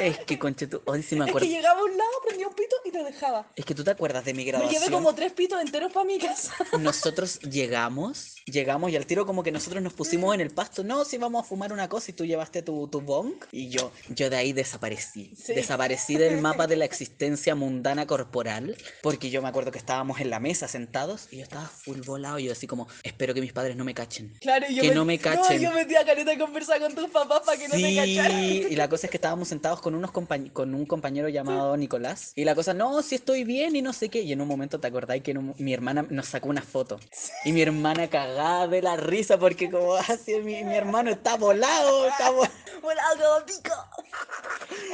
[0.00, 0.80] Es que conche tú.
[0.86, 1.46] Hoy sí me Es que acuerdo.
[1.48, 3.46] llegaba a un lado, prendía un pito y te dejaba.
[3.54, 4.80] Es que tú te acuerdas de mi Me graduación.
[4.82, 6.54] llevé como tres pitos enteros para mi casa.
[6.78, 10.82] Nosotros llegamos, llegamos y al tiro como que nosotros nos pusimos en el pasto.
[10.82, 13.34] No, si vamos a fumar una cosa y tú llevaste tu, tu bong.
[13.52, 15.34] Y yo, yo de ahí desaparecí.
[15.36, 15.54] Sí.
[15.54, 18.76] Desaparecí del mapa de la existencia mundana corporal.
[19.02, 22.38] Porque yo me acuerdo que estábamos en la mesa sentados y yo estaba full volado.
[22.38, 24.32] Y yo así como, espero que mis padres no me cachen.
[24.40, 25.60] Claro, yo Que no me cachen.
[25.60, 28.44] yo metí a Careta a conversar con tus papás para que no te Sí, cacharan.
[28.44, 32.32] y la cosa es que estábamos sentados con unos compañ- con un compañero llamado Nicolás
[32.36, 34.80] y la cosa, no, si estoy bien y no sé qué, y en un momento
[34.80, 36.98] te acordáis que un- mi hermana nos sacó una foto
[37.44, 42.06] y mi hermana cagada de la risa porque como así mi, mi hermano está volado,
[42.08, 42.48] está vo-
[42.82, 43.74] Volando como pico.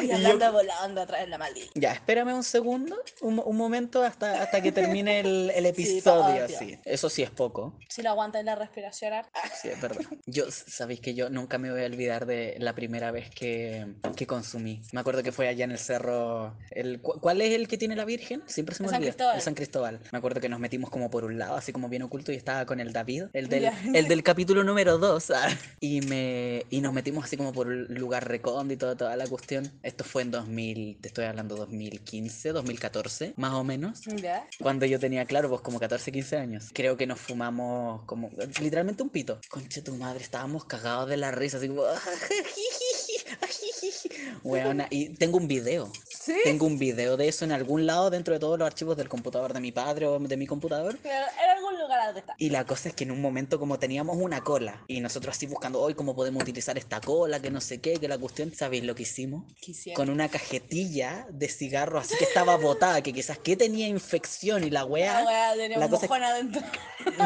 [0.03, 1.71] Y hablando yo- volando atrás la maldita.
[1.75, 6.59] Ya, espérame un segundo, un, un momento hasta, hasta que termine el, episodio, obvio.
[6.59, 6.79] sí.
[6.85, 9.13] Eso sí es poco, Si lo aguantas la respiración.
[9.15, 9.27] ah.
[9.61, 10.01] sí, es verdad.
[10.27, 13.87] Yo, sabéis que yo nunca me voy a olvidar de la primera vez que,
[14.17, 14.83] que consumí.
[14.93, 16.57] Me acuerdo que fue allá en el cerro.
[16.71, 18.43] El, cu- ¿Cuál es el que tiene la Virgen?
[18.47, 19.11] Siempre se me San olvida.
[19.13, 19.37] Cristóbal.
[19.37, 20.01] El San Cristóbal.
[20.13, 22.67] Me acuerdo que nos metimos como por un lado, así como bien oculto, y estaba
[22.67, 25.33] con el David, el del, el del capítulo número 2.
[25.81, 29.71] y, me, y nos metimos así como por un lugar recóndito, toda la cuestión.
[29.83, 34.03] Esto fue en 2000, te estoy hablando 2015, 2014, más o menos.
[34.21, 34.47] Ya.
[34.61, 36.71] Cuando yo tenía, claro, pues como 14, 15 años.
[36.75, 39.41] Creo que nos fumamos como literalmente un pito.
[39.49, 41.85] Conche tu madre, estábamos cagados de la risa, así como.
[44.45, 45.91] Weona, y tengo un video.
[46.09, 46.37] ¿Sí?
[46.45, 49.53] Tengo un video de eso en algún lado dentro de todos los archivos del computador
[49.53, 50.99] de mi padre o de mi computador.
[51.03, 52.35] Pero en algún lugar donde está.
[52.39, 55.47] Y la cosa es que en un momento como teníamos una cola y nosotros así
[55.47, 58.85] buscando hoy cómo podemos utilizar esta cola, que no sé qué, que la cuestión, ¿sabéis
[58.85, 59.45] lo que hicimos?
[59.61, 59.97] Quisiera.
[59.97, 64.71] Con una cajetilla de cigarro así que estaba botada, que quizás que tenía infección y
[64.71, 65.25] la La weá.
[65.25, 66.63] weá tenía la un cosa adentro.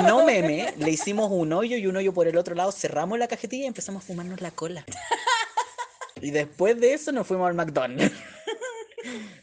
[0.04, 3.28] No meme, le hicimos un hoyo y un hoyo por el otro lado, cerramos la
[3.28, 4.84] cajetilla y empezamos a fumarnos la cola.
[6.20, 8.12] Y después de eso nos fuimos al McDonald's.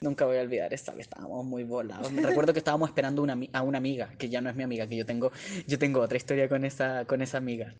[0.01, 2.11] Nunca voy a olvidar esta vez, estábamos muy volados.
[2.13, 4.95] Recuerdo que estábamos esperando una, a una amiga, que ya no es mi amiga, que
[4.95, 5.31] yo tengo,
[5.67, 7.73] yo tengo otra historia con esa, con esa amiga.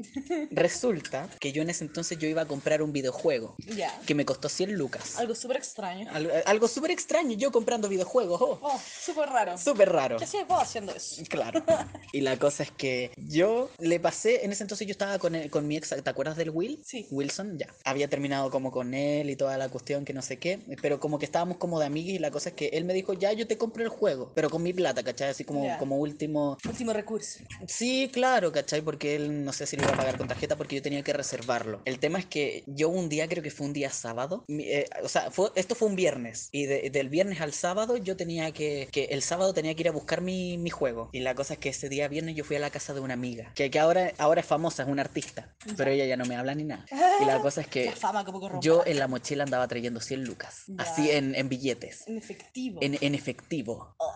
[0.52, 3.92] Resulta que yo en ese entonces yo iba a comprar un videojuego Ya.
[4.06, 5.18] que me costó 100 lucas.
[5.20, 6.10] Algo súper extraño.
[6.12, 9.58] Algo, algo súper extraño, yo comprando videojuegos, oh, Oh, súper raro.
[9.58, 10.18] súper raro.
[10.18, 11.22] ¿Qué hacía vos haciendo eso?
[11.30, 11.64] Claro.
[12.14, 15.50] Y la cosa es que yo le pasé, en ese entonces yo estaba con, el-
[15.50, 16.82] con mi ex, ¿te acuerdas del Will?
[16.86, 17.06] Sí.
[17.12, 17.68] Wilson, ya.
[17.84, 21.20] Había terminado como con él y toda la cuestión que no sé qué, pero como
[21.20, 23.46] que estábamos como de amigos y la cosa es que él me dijo, ya yo
[23.48, 25.30] te compro el juego, pero con mi plata, ¿cachai?
[25.30, 26.58] Así como, como último...
[26.68, 27.40] Último recurso.
[27.68, 28.82] Sí, claro, ¿cachai?
[28.82, 31.14] Porque él no sé si lo iba a pagar con tarjeta porque yo tenía que
[31.14, 31.82] reservarlo.
[31.86, 35.10] El tema es que yo un día, creo que fue un día sábado, eh, o
[35.10, 38.88] sea, fue, esto fue un viernes y de- del viernes al sábado yo tenía que,
[38.92, 41.10] que el sábado tenía que ir a buscar mi, mi juego.
[41.12, 43.14] Y la cosa es que ese día viernes yo fui a la casa de una
[43.16, 46.36] amiga, que, que ahora, ahora es famosa, es una artista, pero ella ya no me
[46.36, 46.86] habla ni nada.
[47.20, 50.66] Y la cosa es que fama como yo en la mochila andaba trayendo 100 lucas,
[50.78, 52.08] así en, en billetes.
[52.08, 52.80] En efectivo.
[52.82, 53.96] En, en efectivo.
[53.98, 54.12] Oh,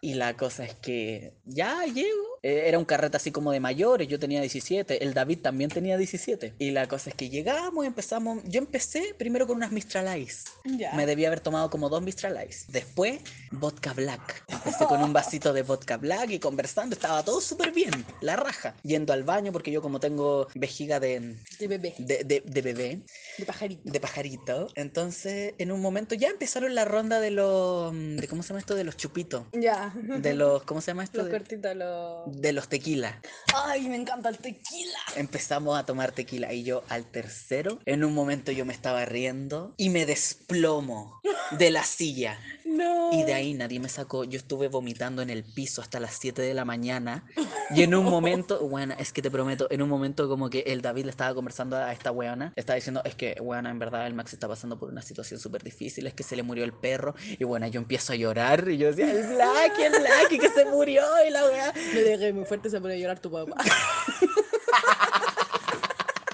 [0.00, 2.24] Y la cosa es que ya llego.
[2.42, 5.96] Eh, era un carrete así como de mayores, yo tenía 17, el David también tenía
[5.96, 6.54] 17.
[6.58, 8.42] Y la cosa es que llegamos, empezamos.
[8.44, 10.44] Yo empecé primero con unas Mistral Ice.
[10.64, 10.92] Ya.
[10.92, 12.66] Me debía haber tomado como dos Mistral Ice.
[12.68, 14.44] Después, vodka black.
[14.66, 18.74] Este, con un vasito de vodka black y conversando, estaba todo súper bien, la raja.
[18.82, 23.00] Yendo al baño porque yo como tengo vejiga de, De bebé, de, de- de bebé,
[23.38, 23.90] de pajarito.
[23.90, 28.48] de pajarito, entonces en un momento ya empezaron la ronda de los, de ¿cómo se
[28.48, 28.74] llama esto?
[28.74, 29.44] De los chupitos.
[29.52, 29.92] Ya.
[29.94, 31.18] De los, ¿cómo se llama esto?
[31.18, 32.40] Los De, cortitos, los.
[32.40, 33.20] de los tequila.
[33.54, 34.98] Ay, me encanta el tequila.
[35.16, 39.74] Empezamos a tomar tequila y yo al tercero, en un momento yo me estaba riendo
[39.78, 41.20] y me desplomo
[41.52, 42.38] de la silla.
[42.74, 43.12] No.
[43.12, 44.24] Y de ahí nadie me sacó.
[44.24, 47.24] Yo estuve vomitando en el piso hasta las 7 de la mañana.
[47.70, 50.82] Y en un momento, bueno, es que te prometo, en un momento como que el
[50.82, 52.52] David le estaba conversando a esta weona.
[52.56, 55.62] Estaba diciendo, es que, weona, en verdad el Max está pasando por una situación súper
[55.62, 56.06] difícil.
[56.06, 57.14] Es que se le murió el perro.
[57.38, 58.68] Y bueno, yo empiezo a llorar.
[58.68, 61.04] Y yo decía, el Blacky, el Blacky que se murió.
[61.26, 61.72] Y la wea.
[61.94, 63.54] Me dejé muy fuerte, se pone a llorar tu papá.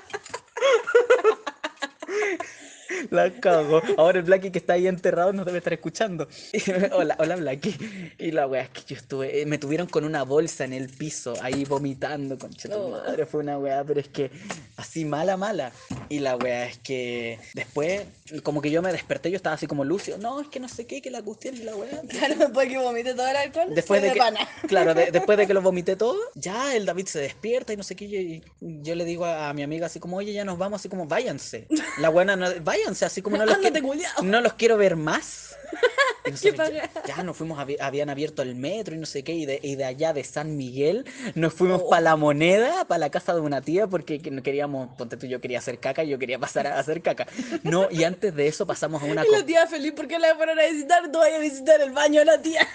[3.12, 3.82] La cago.
[3.98, 6.26] Ahora el Blacky que está ahí enterrado nos debe estar escuchando.
[6.92, 7.76] hola, hola Blacky.
[8.18, 10.88] Y la wea es que yo estuve, eh, me tuvieron con una bolsa en el
[10.88, 12.90] piso, ahí vomitando, tu Oh.
[12.90, 13.26] madre.
[13.26, 14.30] Fue una wea, pero es que
[14.76, 15.72] así mala, mala.
[16.08, 18.02] Y la wea es que después,
[18.42, 20.16] como que yo me desperté, yo estaba así como lucio.
[20.18, 22.02] No, es que no sé qué, que la cuestión y la wea.
[22.08, 23.74] Claro, después que vomite todo el alcohol.
[23.74, 24.40] Después de que, pana.
[24.68, 27.82] claro, de- después de que lo vomité todo, ya el David se despierta y no
[27.82, 30.56] sé qué, y yo le digo a, a mi amiga así como, oye, ya nos
[30.58, 31.66] vamos, así como, váyanse.
[31.98, 33.80] La buena, no, váyanse, así como no los, quiero,
[34.22, 35.48] no los quiero ver más.
[36.30, 39.58] Nosotros ya, ya nos fuimos, habían abierto el metro y no sé qué, y de,
[39.62, 41.88] y de allá de San Miguel nos fuimos Oh.
[41.90, 45.26] para la moneda, para la casa de una tía, porque que- no queríamos, ponte tú,
[45.26, 47.26] yo quería hacer caca y yo quería pasar a hacer caca.
[47.64, 49.24] No, y antes de eso pasamos a una...
[49.26, 52.20] Y la tía feliz porque la fueron a visitar, tú vayas a visitar el baño
[52.20, 52.68] de la tía.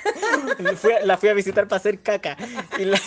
[0.75, 2.35] Fui a- la fui a visitar para hacer caca.
[2.79, 2.99] Y la,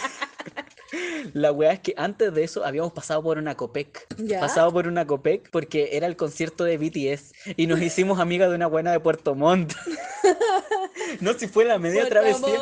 [1.33, 4.07] la weá es que antes de eso habíamos pasado por una Copec.
[4.19, 4.41] ¿Ya?
[4.41, 7.33] Pasado por una Copec porque era el concierto de BTS.
[7.57, 9.75] Y nos hicimos amigas de una buena de Puerto Montt.
[11.21, 12.61] no, si fue la media Puerto travesía.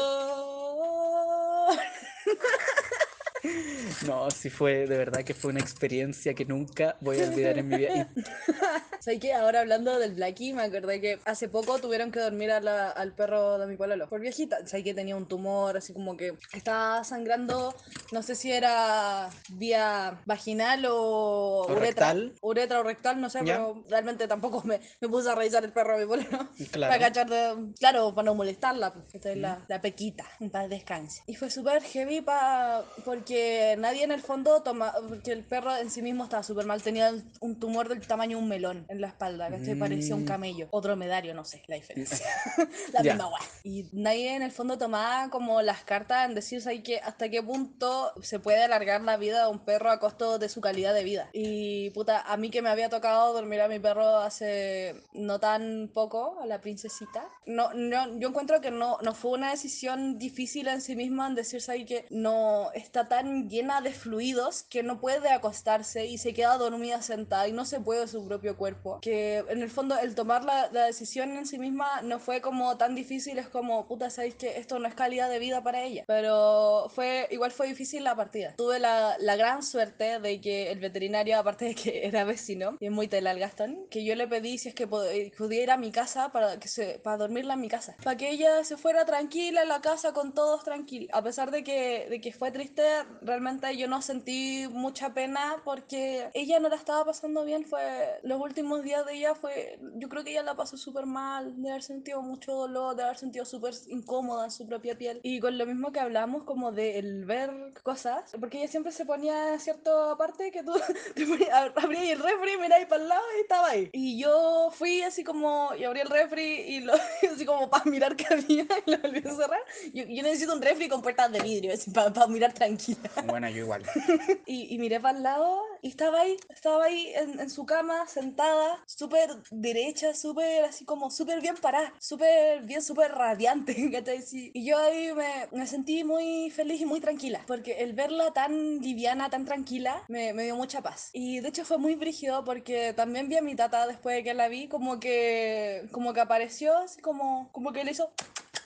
[4.07, 7.69] No, si fue, de verdad que fue una experiencia que nunca voy a olvidar en
[7.69, 8.09] mi vida.
[9.01, 9.33] ¿Sabes qué?
[9.33, 13.15] Ahora hablando del Blackie, me acordé que hace poco tuvieron que dormir a la- al
[13.15, 14.59] perro de mi pololo por viejita.
[14.67, 17.75] ¿Sabes que tenía un tumor, así como que estaba sangrando,
[18.13, 22.09] no sé si era vía vaginal o, O uretra.
[22.13, 22.35] rectal.
[22.43, 25.97] Uretra o rectal, no sé, pero realmente tampoco me, me puse a revisar el perro
[25.99, 26.49] de mi pololo.
[26.71, 26.93] Claro.
[26.93, 31.23] Para cachar de, claro, para no molestarla, pues, esta es la, la pequita, para descanse.
[31.27, 33.38] Y fue súper heavy pa, porque
[33.79, 37.13] nadie en el fondo toma, porque el perro en sí mismo estaba súper mal, tenía
[37.41, 40.27] un tumor del tamaño de un melón en la espalda, que parecía un Mm.
[40.27, 42.27] camello, o dromedario, no sé la diferencia.
[42.93, 43.15] la Ya.
[43.15, 43.41] misma weá.
[43.65, 46.99] Y nadie en el fondo tomaba como las cartas en decir, ¿sabes qué?
[47.01, 50.61] hasta qué punto se puede alargar la vida de un perro a costo de su
[50.61, 51.29] calidad de vida.
[51.33, 55.91] Y puta, a mí que me había tocado dormir a mi perro hace no tan
[55.93, 60.69] poco, a la princesita, no, no, yo encuentro que no, no fue una decisión difícil
[60.69, 62.07] en sí misma en decir, ¿sabes qué?
[62.11, 67.49] no está tan llena de fluidos que no puede acostarse y se queda dormida sentada
[67.49, 69.01] y no se puede su propio cuerpo.
[69.01, 72.77] Que en el fondo el tomar la, la decisión en sí misma no fue como
[72.77, 76.05] tan difícil, es como, puta, sabéis que esto no es calidad de vida para ella.
[76.07, 78.55] Pero fue, igual fue difícil la partida.
[78.57, 82.87] Tuve la, la gran suerte de que el veterinario, aparte de que era vecino, y
[82.87, 85.71] es muy tela el Gastón, que yo le pedí si es que eh, podía ir
[85.71, 87.97] a mi casa para, que se, para dormirla en mi casa.
[88.03, 91.11] Para que ella se fuera tranquila en la casa con todos tranquilos.
[91.13, 92.83] A pesar de que, de que fue triste,
[93.23, 97.65] realmente yo no sentí mucha pena porque ella no la estaba pasando bien.
[97.65, 101.61] Fue los últimos días de ella fue, yo creo que ella la pasó súper mal,
[101.63, 105.21] de haber sentido mucho dolor, de haber sentido súper incómoda en su propia piel.
[105.23, 107.51] Y con lo mismo que hablamos como de el ver
[107.83, 110.73] cosas, porque ella siempre se ponía en cierta parte que tú
[111.15, 113.91] te ponías, el refri, miráis para el lado y estaba ahí.
[113.93, 116.95] Y yo fui así como, y abrí el refri y lo,
[117.35, 119.61] así como para mirar qué había y lo volví a cerrar.
[119.93, 122.98] Yo, yo necesito un refri con puertas de vidrio, así para mirar tranquila.
[123.27, 123.83] Bueno, yo igual.
[124.47, 128.07] Y, y miré para el lado y estaba ahí, estaba ahí en, en su cama,
[128.07, 133.75] sentada, súper derecha, súper así como súper bien parada, súper bien, súper radiante.
[133.93, 134.23] ¿cachai?
[134.23, 134.51] Sí.
[134.55, 138.79] Y yo ahí me, me sentí muy feliz y muy tranquila, porque el verla tan
[138.81, 141.11] liviana, tan tranquila, me, me dio mucha paz.
[141.13, 144.35] Y de hecho fue muy brígido porque también vi a mi tata después de que
[144.35, 148.13] la vi, como que, como que apareció, así como, como que le hizo,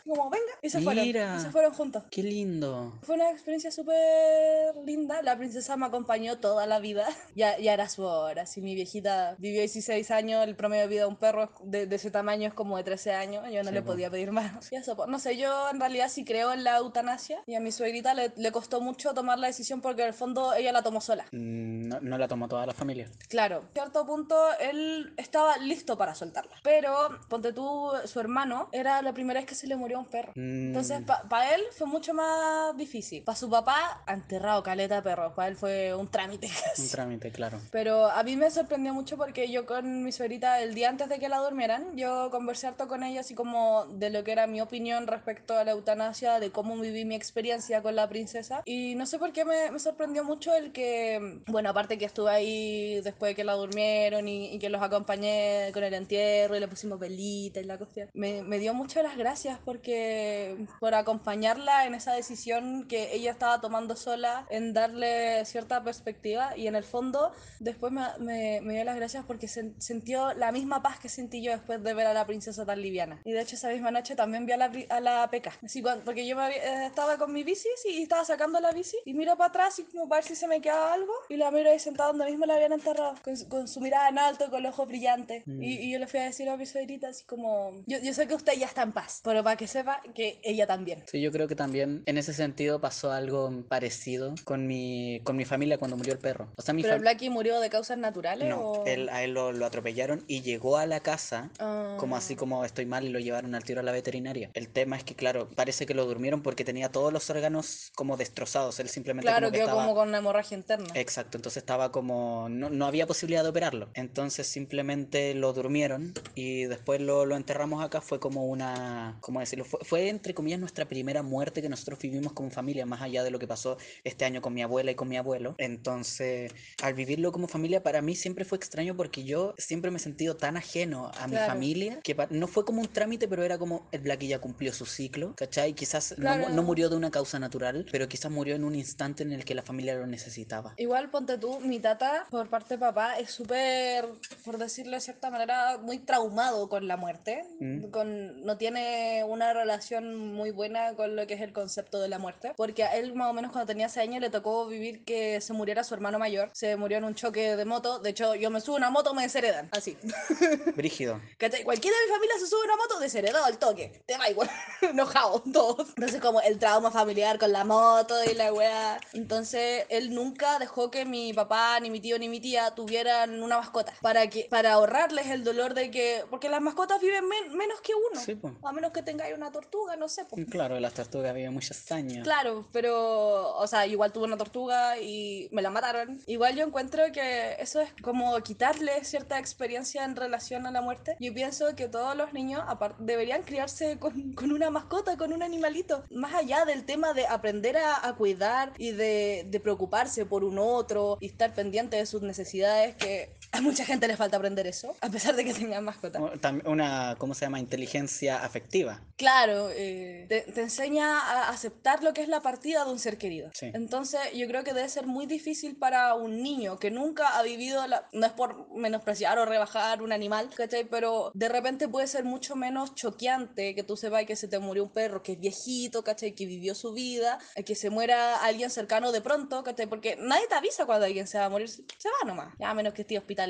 [0.07, 1.37] como venga, y se fueron, Mira.
[1.38, 2.03] y se fueron juntos.
[2.11, 2.98] Qué lindo.
[3.03, 5.22] Fue una experiencia súper linda.
[5.22, 7.02] La princesa me acompañó toda la vida.
[7.35, 8.45] Ya, ya era su hora.
[8.47, 11.97] Si mi viejita vivió 16 años, el promedio de vida de un perro de, de
[11.97, 13.45] ese tamaño es como de 13 años.
[13.51, 13.88] Yo no Sí, le po.
[13.93, 14.69] podía pedir más.
[14.73, 15.07] Y eso, po.
[15.07, 17.43] no sé, yo en realidad sí creo en la eutanasia.
[17.47, 20.55] Y a mi suegrita le, le costó mucho tomar la decisión porque en el fondo
[20.55, 21.25] ella la tomó sola.
[21.33, 23.11] Mm, No, no la tomó toda la familia.
[23.29, 26.57] Claro, a cierto punto él estaba listo para soltarla.
[26.62, 30.07] Pero, ponte tú, su hermano, era la primera vez que se le murió murió un
[30.07, 30.31] perro.
[30.37, 33.25] Mm, Entonces, para él fue mucho más difícil.
[33.25, 35.33] Para su papá, enterrado caleta de perros.
[35.35, 36.92] Para él fue un trámite casi.
[36.93, 37.59] Trámite, claro.
[37.71, 41.19] Pero a mí me sorprendió mucho porque yo con mi suegrita, el día antes de
[41.19, 44.61] que la durmieran, yo conversé harto con ella, así como de lo que era mi
[44.61, 48.63] opinión respecto a la eutanasia, de cómo viví mi experiencia con la princesa.
[48.65, 52.31] Y no sé por qué me, me sorprendió mucho el que, bueno, aparte que estuve
[52.31, 56.61] ahí después de que la durmieron y, y que los acompañé con el entierro y
[56.61, 61.87] le pusimos velita y la cuestión, me, me dio muchas las gracias porque por acompañarla
[61.87, 66.82] en esa decisión que ella estaba tomando sola, en darle cierta perspectiva y en el
[66.85, 71.09] fondo después me, me, me dio las gracias porque sen- sintió la misma paz que
[71.09, 73.21] sentí yo después de ver a la princesa tan liviana.
[73.25, 75.52] Y de hecho esa misma noche también vi a la, a la Peca.
[75.63, 78.61] Así, cuan- porque yo me había- eh, estaba con mi bici sí, y estaba sacando
[78.61, 81.13] la bici y miro para atrás y como para ver si se me quedaba algo
[81.29, 84.09] y la miro ahí sentada donde mismo la habían enterrado con, su- con su mirada
[84.09, 85.42] en alto, con los ojos brillantes.
[85.46, 88.27] Y, y yo le fui a decir a mi suegrita así como, yo, yo sé
[88.27, 91.02] que usted ya está en paz, pero para que sepa que ella también.
[91.11, 95.44] Sí, yo creo que también en ese sentido pasó algo parecido con mi, con mi
[95.44, 96.52] familia cuando murió el perro.
[96.57, 96.98] O sea, ¿Pero el familia...
[97.12, 98.87] Blackie murió de causas naturales No, o...?
[98.87, 101.96] él, a él lo, lo atropellaron y llegó a la casa Ah.
[101.98, 104.50] como así como estoy mal y lo llevaron al tiro a la veterinaria.
[104.54, 108.16] El tema es que, claro, parece que lo durmieron porque tenía todos los órganos como
[108.16, 108.79] destrozados.
[108.81, 109.83] Él simplemente Claro, como que quedó estaba...
[109.83, 110.87] como con una hemorragia interna.
[110.94, 112.48] Exacto, entonces estaba como...
[112.48, 113.88] No, no había posibilidad de operarlo.
[113.94, 118.00] Entonces simplemente lo durmieron y después lo, lo enterramos acá.
[118.00, 119.16] Fue como una...
[119.20, 119.64] ¿Cómo decirlo?
[119.64, 123.31] Fue, fue, entre comillas nuestra primera muerte que nosotros vivimos como familia, más allá de
[123.31, 125.54] lo que pasó este año con mi abuela y con mi abuelo.
[125.58, 126.52] Entonces,
[126.83, 130.37] al vivirlo como familia, para mí siempre fue extraño porque yo siempre me he sentido
[130.37, 131.52] tan ajeno a mi Claro.
[131.52, 134.87] familia que no fue como un trámite, pero era como el Blackie ya cumplió su
[134.87, 135.75] ciclo, ¿cachai?
[135.75, 136.63] Quizás no mu- no, Claro.
[136.63, 139.63] murió de una causa natural, pero quizás murió en un instante en el que la
[139.63, 140.75] familia lo necesitaba.
[140.77, 144.06] Igual, ponte tú, mi tata, por parte de papá, es súper,
[144.44, 147.44] por decirlo de cierta manera, muy traumado con la muerte.
[147.60, 147.87] Mm.
[147.90, 152.19] Con, no tiene una relación muy buena con lo que es el concepto de la
[152.19, 152.52] muerte.
[152.56, 155.52] Porque a él, más o menos, cuando tenía 6 años, le tocó vivir que se
[155.52, 156.50] muriera su hermano mayor.
[156.53, 157.98] Se murió en un choque de moto.
[157.98, 159.69] De hecho, yo me subo a una moto, me desheredan.
[159.73, 159.96] Así.
[160.77, 161.21] Brígido.
[161.38, 161.65] ¿Cachai?
[161.65, 164.03] Cualquiera de mi familia se sube a una moto desheredado al toque.
[164.07, 164.50] Te va igual.
[164.83, 165.88] Enojado, todos.
[165.96, 169.00] Entonces, como el trauma familiar con la moto y la weá.
[169.13, 173.59] Entonces, él nunca dejó que mi papá, ni mi tío, ni mi tía tuvieran una
[173.59, 173.92] mascota.
[174.00, 176.25] Para que para ahorrarles el dolor de que.
[176.31, 178.21] Porque las mascotas viven men- menos que uno.
[178.21, 178.53] Sí, po.
[178.63, 180.27] A menos que tengáis una tortuga, no sé.
[180.50, 182.23] Claro, las tortugas viven muchos años.
[182.25, 186.21] Claro, pero, o sea, igual tuve una tortuga y me la mataron.
[186.27, 191.17] Igual yo encuentro que eso es como quitarle cierta experiencia en relación a la muerte.
[191.21, 192.63] Yo pienso que todos los niños
[192.99, 196.05] deberían criarse con, una mascota, con un animalito.
[196.11, 200.59] Más allá del tema de aprender a, a cuidar y de, de preocuparse por un
[200.59, 204.96] otro y estar pendiente de sus necesidades, que a mucha gente les falta aprender eso,
[205.00, 206.19] a pesar de que tengan mascota.
[206.65, 207.61] Una, ¿cómo se llama?
[207.61, 209.03] Inteligencia afectiva.
[209.17, 213.19] Claro, eh, te, te enseña a aceptar lo que es la partida de un ser
[213.19, 213.50] querido.
[213.53, 213.71] Sí.
[213.75, 217.87] Entonces, yo creo que debe ser muy difícil para un niño que nunca ha vivido,
[217.87, 220.85] la, no es por menospreciar o rebajar un animal, ¿cachai?
[220.85, 224.85] Pero de repente puede ser mucho menos choqueante que tú sepas que se te murió
[224.85, 226.35] un perro que es viejito, ¿cachai?
[226.35, 229.87] Que vivió su vida, a que se muera alguien cercano de pronto, ¿cachai?
[229.87, 232.75] Porque nadie te avisa cuando alguien se va a morir, se va nomás, ya a
[232.75, 233.42] menos que esté hospitalizado,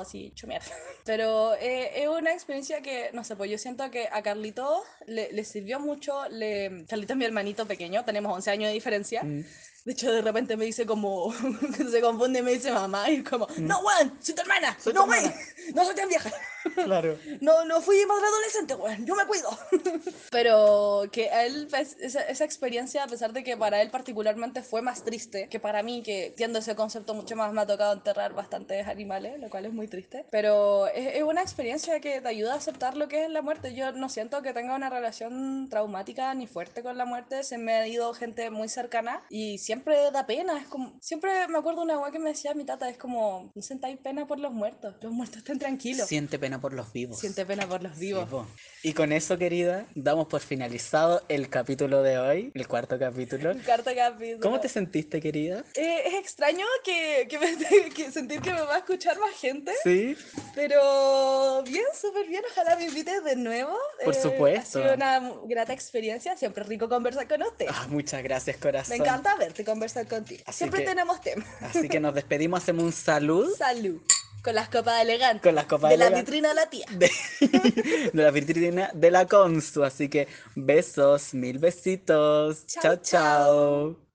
[0.00, 0.66] así, hecho mierda.
[1.04, 5.32] Pero eh, es una experiencia que, no sé, pues yo siento que a Carlito le,
[5.32, 6.28] le sirvió mucho.
[6.28, 6.84] Le...
[6.86, 9.22] Carlito es mi hermanito pequeño, tenemos 11 años de diferencia.
[9.22, 9.44] Mm.
[9.88, 11.32] De hecho, de repente me dice como.
[11.90, 13.10] se confunde y me dice mamá.
[13.10, 14.76] Y como, no, weón, soy tu hermana.
[14.78, 15.32] Soy no, weón,
[15.74, 16.30] no soy tan vieja.
[16.74, 17.18] Claro.
[17.40, 19.48] No, no fui madre adolescente, weón, yo me cuido.
[20.30, 24.62] Pero que a él, pues, esa, esa experiencia, a pesar de que para él particularmente
[24.62, 27.92] fue más triste que para mí, que entiendo ese concepto mucho más, me ha tocado
[27.92, 30.26] enterrar bastantes animales, lo cual es muy triste.
[30.30, 33.74] Pero es, es una experiencia que te ayuda a aceptar lo que es la muerte.
[33.74, 37.42] Yo no siento que tenga una relación traumática ni fuerte con la muerte.
[37.44, 40.58] Se me ha ido gente muy cercana y siempre da pena.
[40.58, 43.62] Es como, siempre me acuerdo una weá que me decía mi tata, es como, no
[43.62, 46.08] sentáis pena por los muertos, los muertos estén tranquilos.
[46.08, 47.18] Siente pena por los vivos.
[47.18, 48.28] Siente pena por los Sí, vivos.
[48.28, 48.46] po.
[48.82, 53.52] Y con eso, querida, damos por finalizado el capítulo de hoy, el cuarto capítulo.
[53.64, 54.40] Cuarto capítulo.
[54.40, 55.64] ¿Cómo te sentiste, querida?
[55.74, 59.72] Eh, es extraño que, que, me- que sentir que me va a escuchar más gente,
[59.82, 60.16] Sí.
[60.54, 62.42] pero bien, súper bien.
[62.52, 63.76] Ojalá me invites de nuevo.
[64.04, 64.78] Por Eh, supuesto.
[64.78, 66.36] Ha sido una grata experiencia.
[66.36, 67.66] Siempre rico conversar con usted.
[67.68, 68.96] Ah, muchas gracias, corazón.
[68.98, 70.42] me encanta verte conversar contigo.
[70.46, 71.46] Así Siempre que- tenemos temas.
[71.60, 74.00] Así que nos despedimos, hacemos un salud Salud.
[74.48, 75.42] Con las copas elegantes.
[75.42, 76.86] con las copas de la vitrina de la tía.
[76.90, 77.10] de,
[78.12, 79.84] de la vitrina de la Consu.
[79.84, 82.64] Así que besos, mil besitos.
[82.66, 82.96] Chao, chao.
[82.96, 84.07] chao.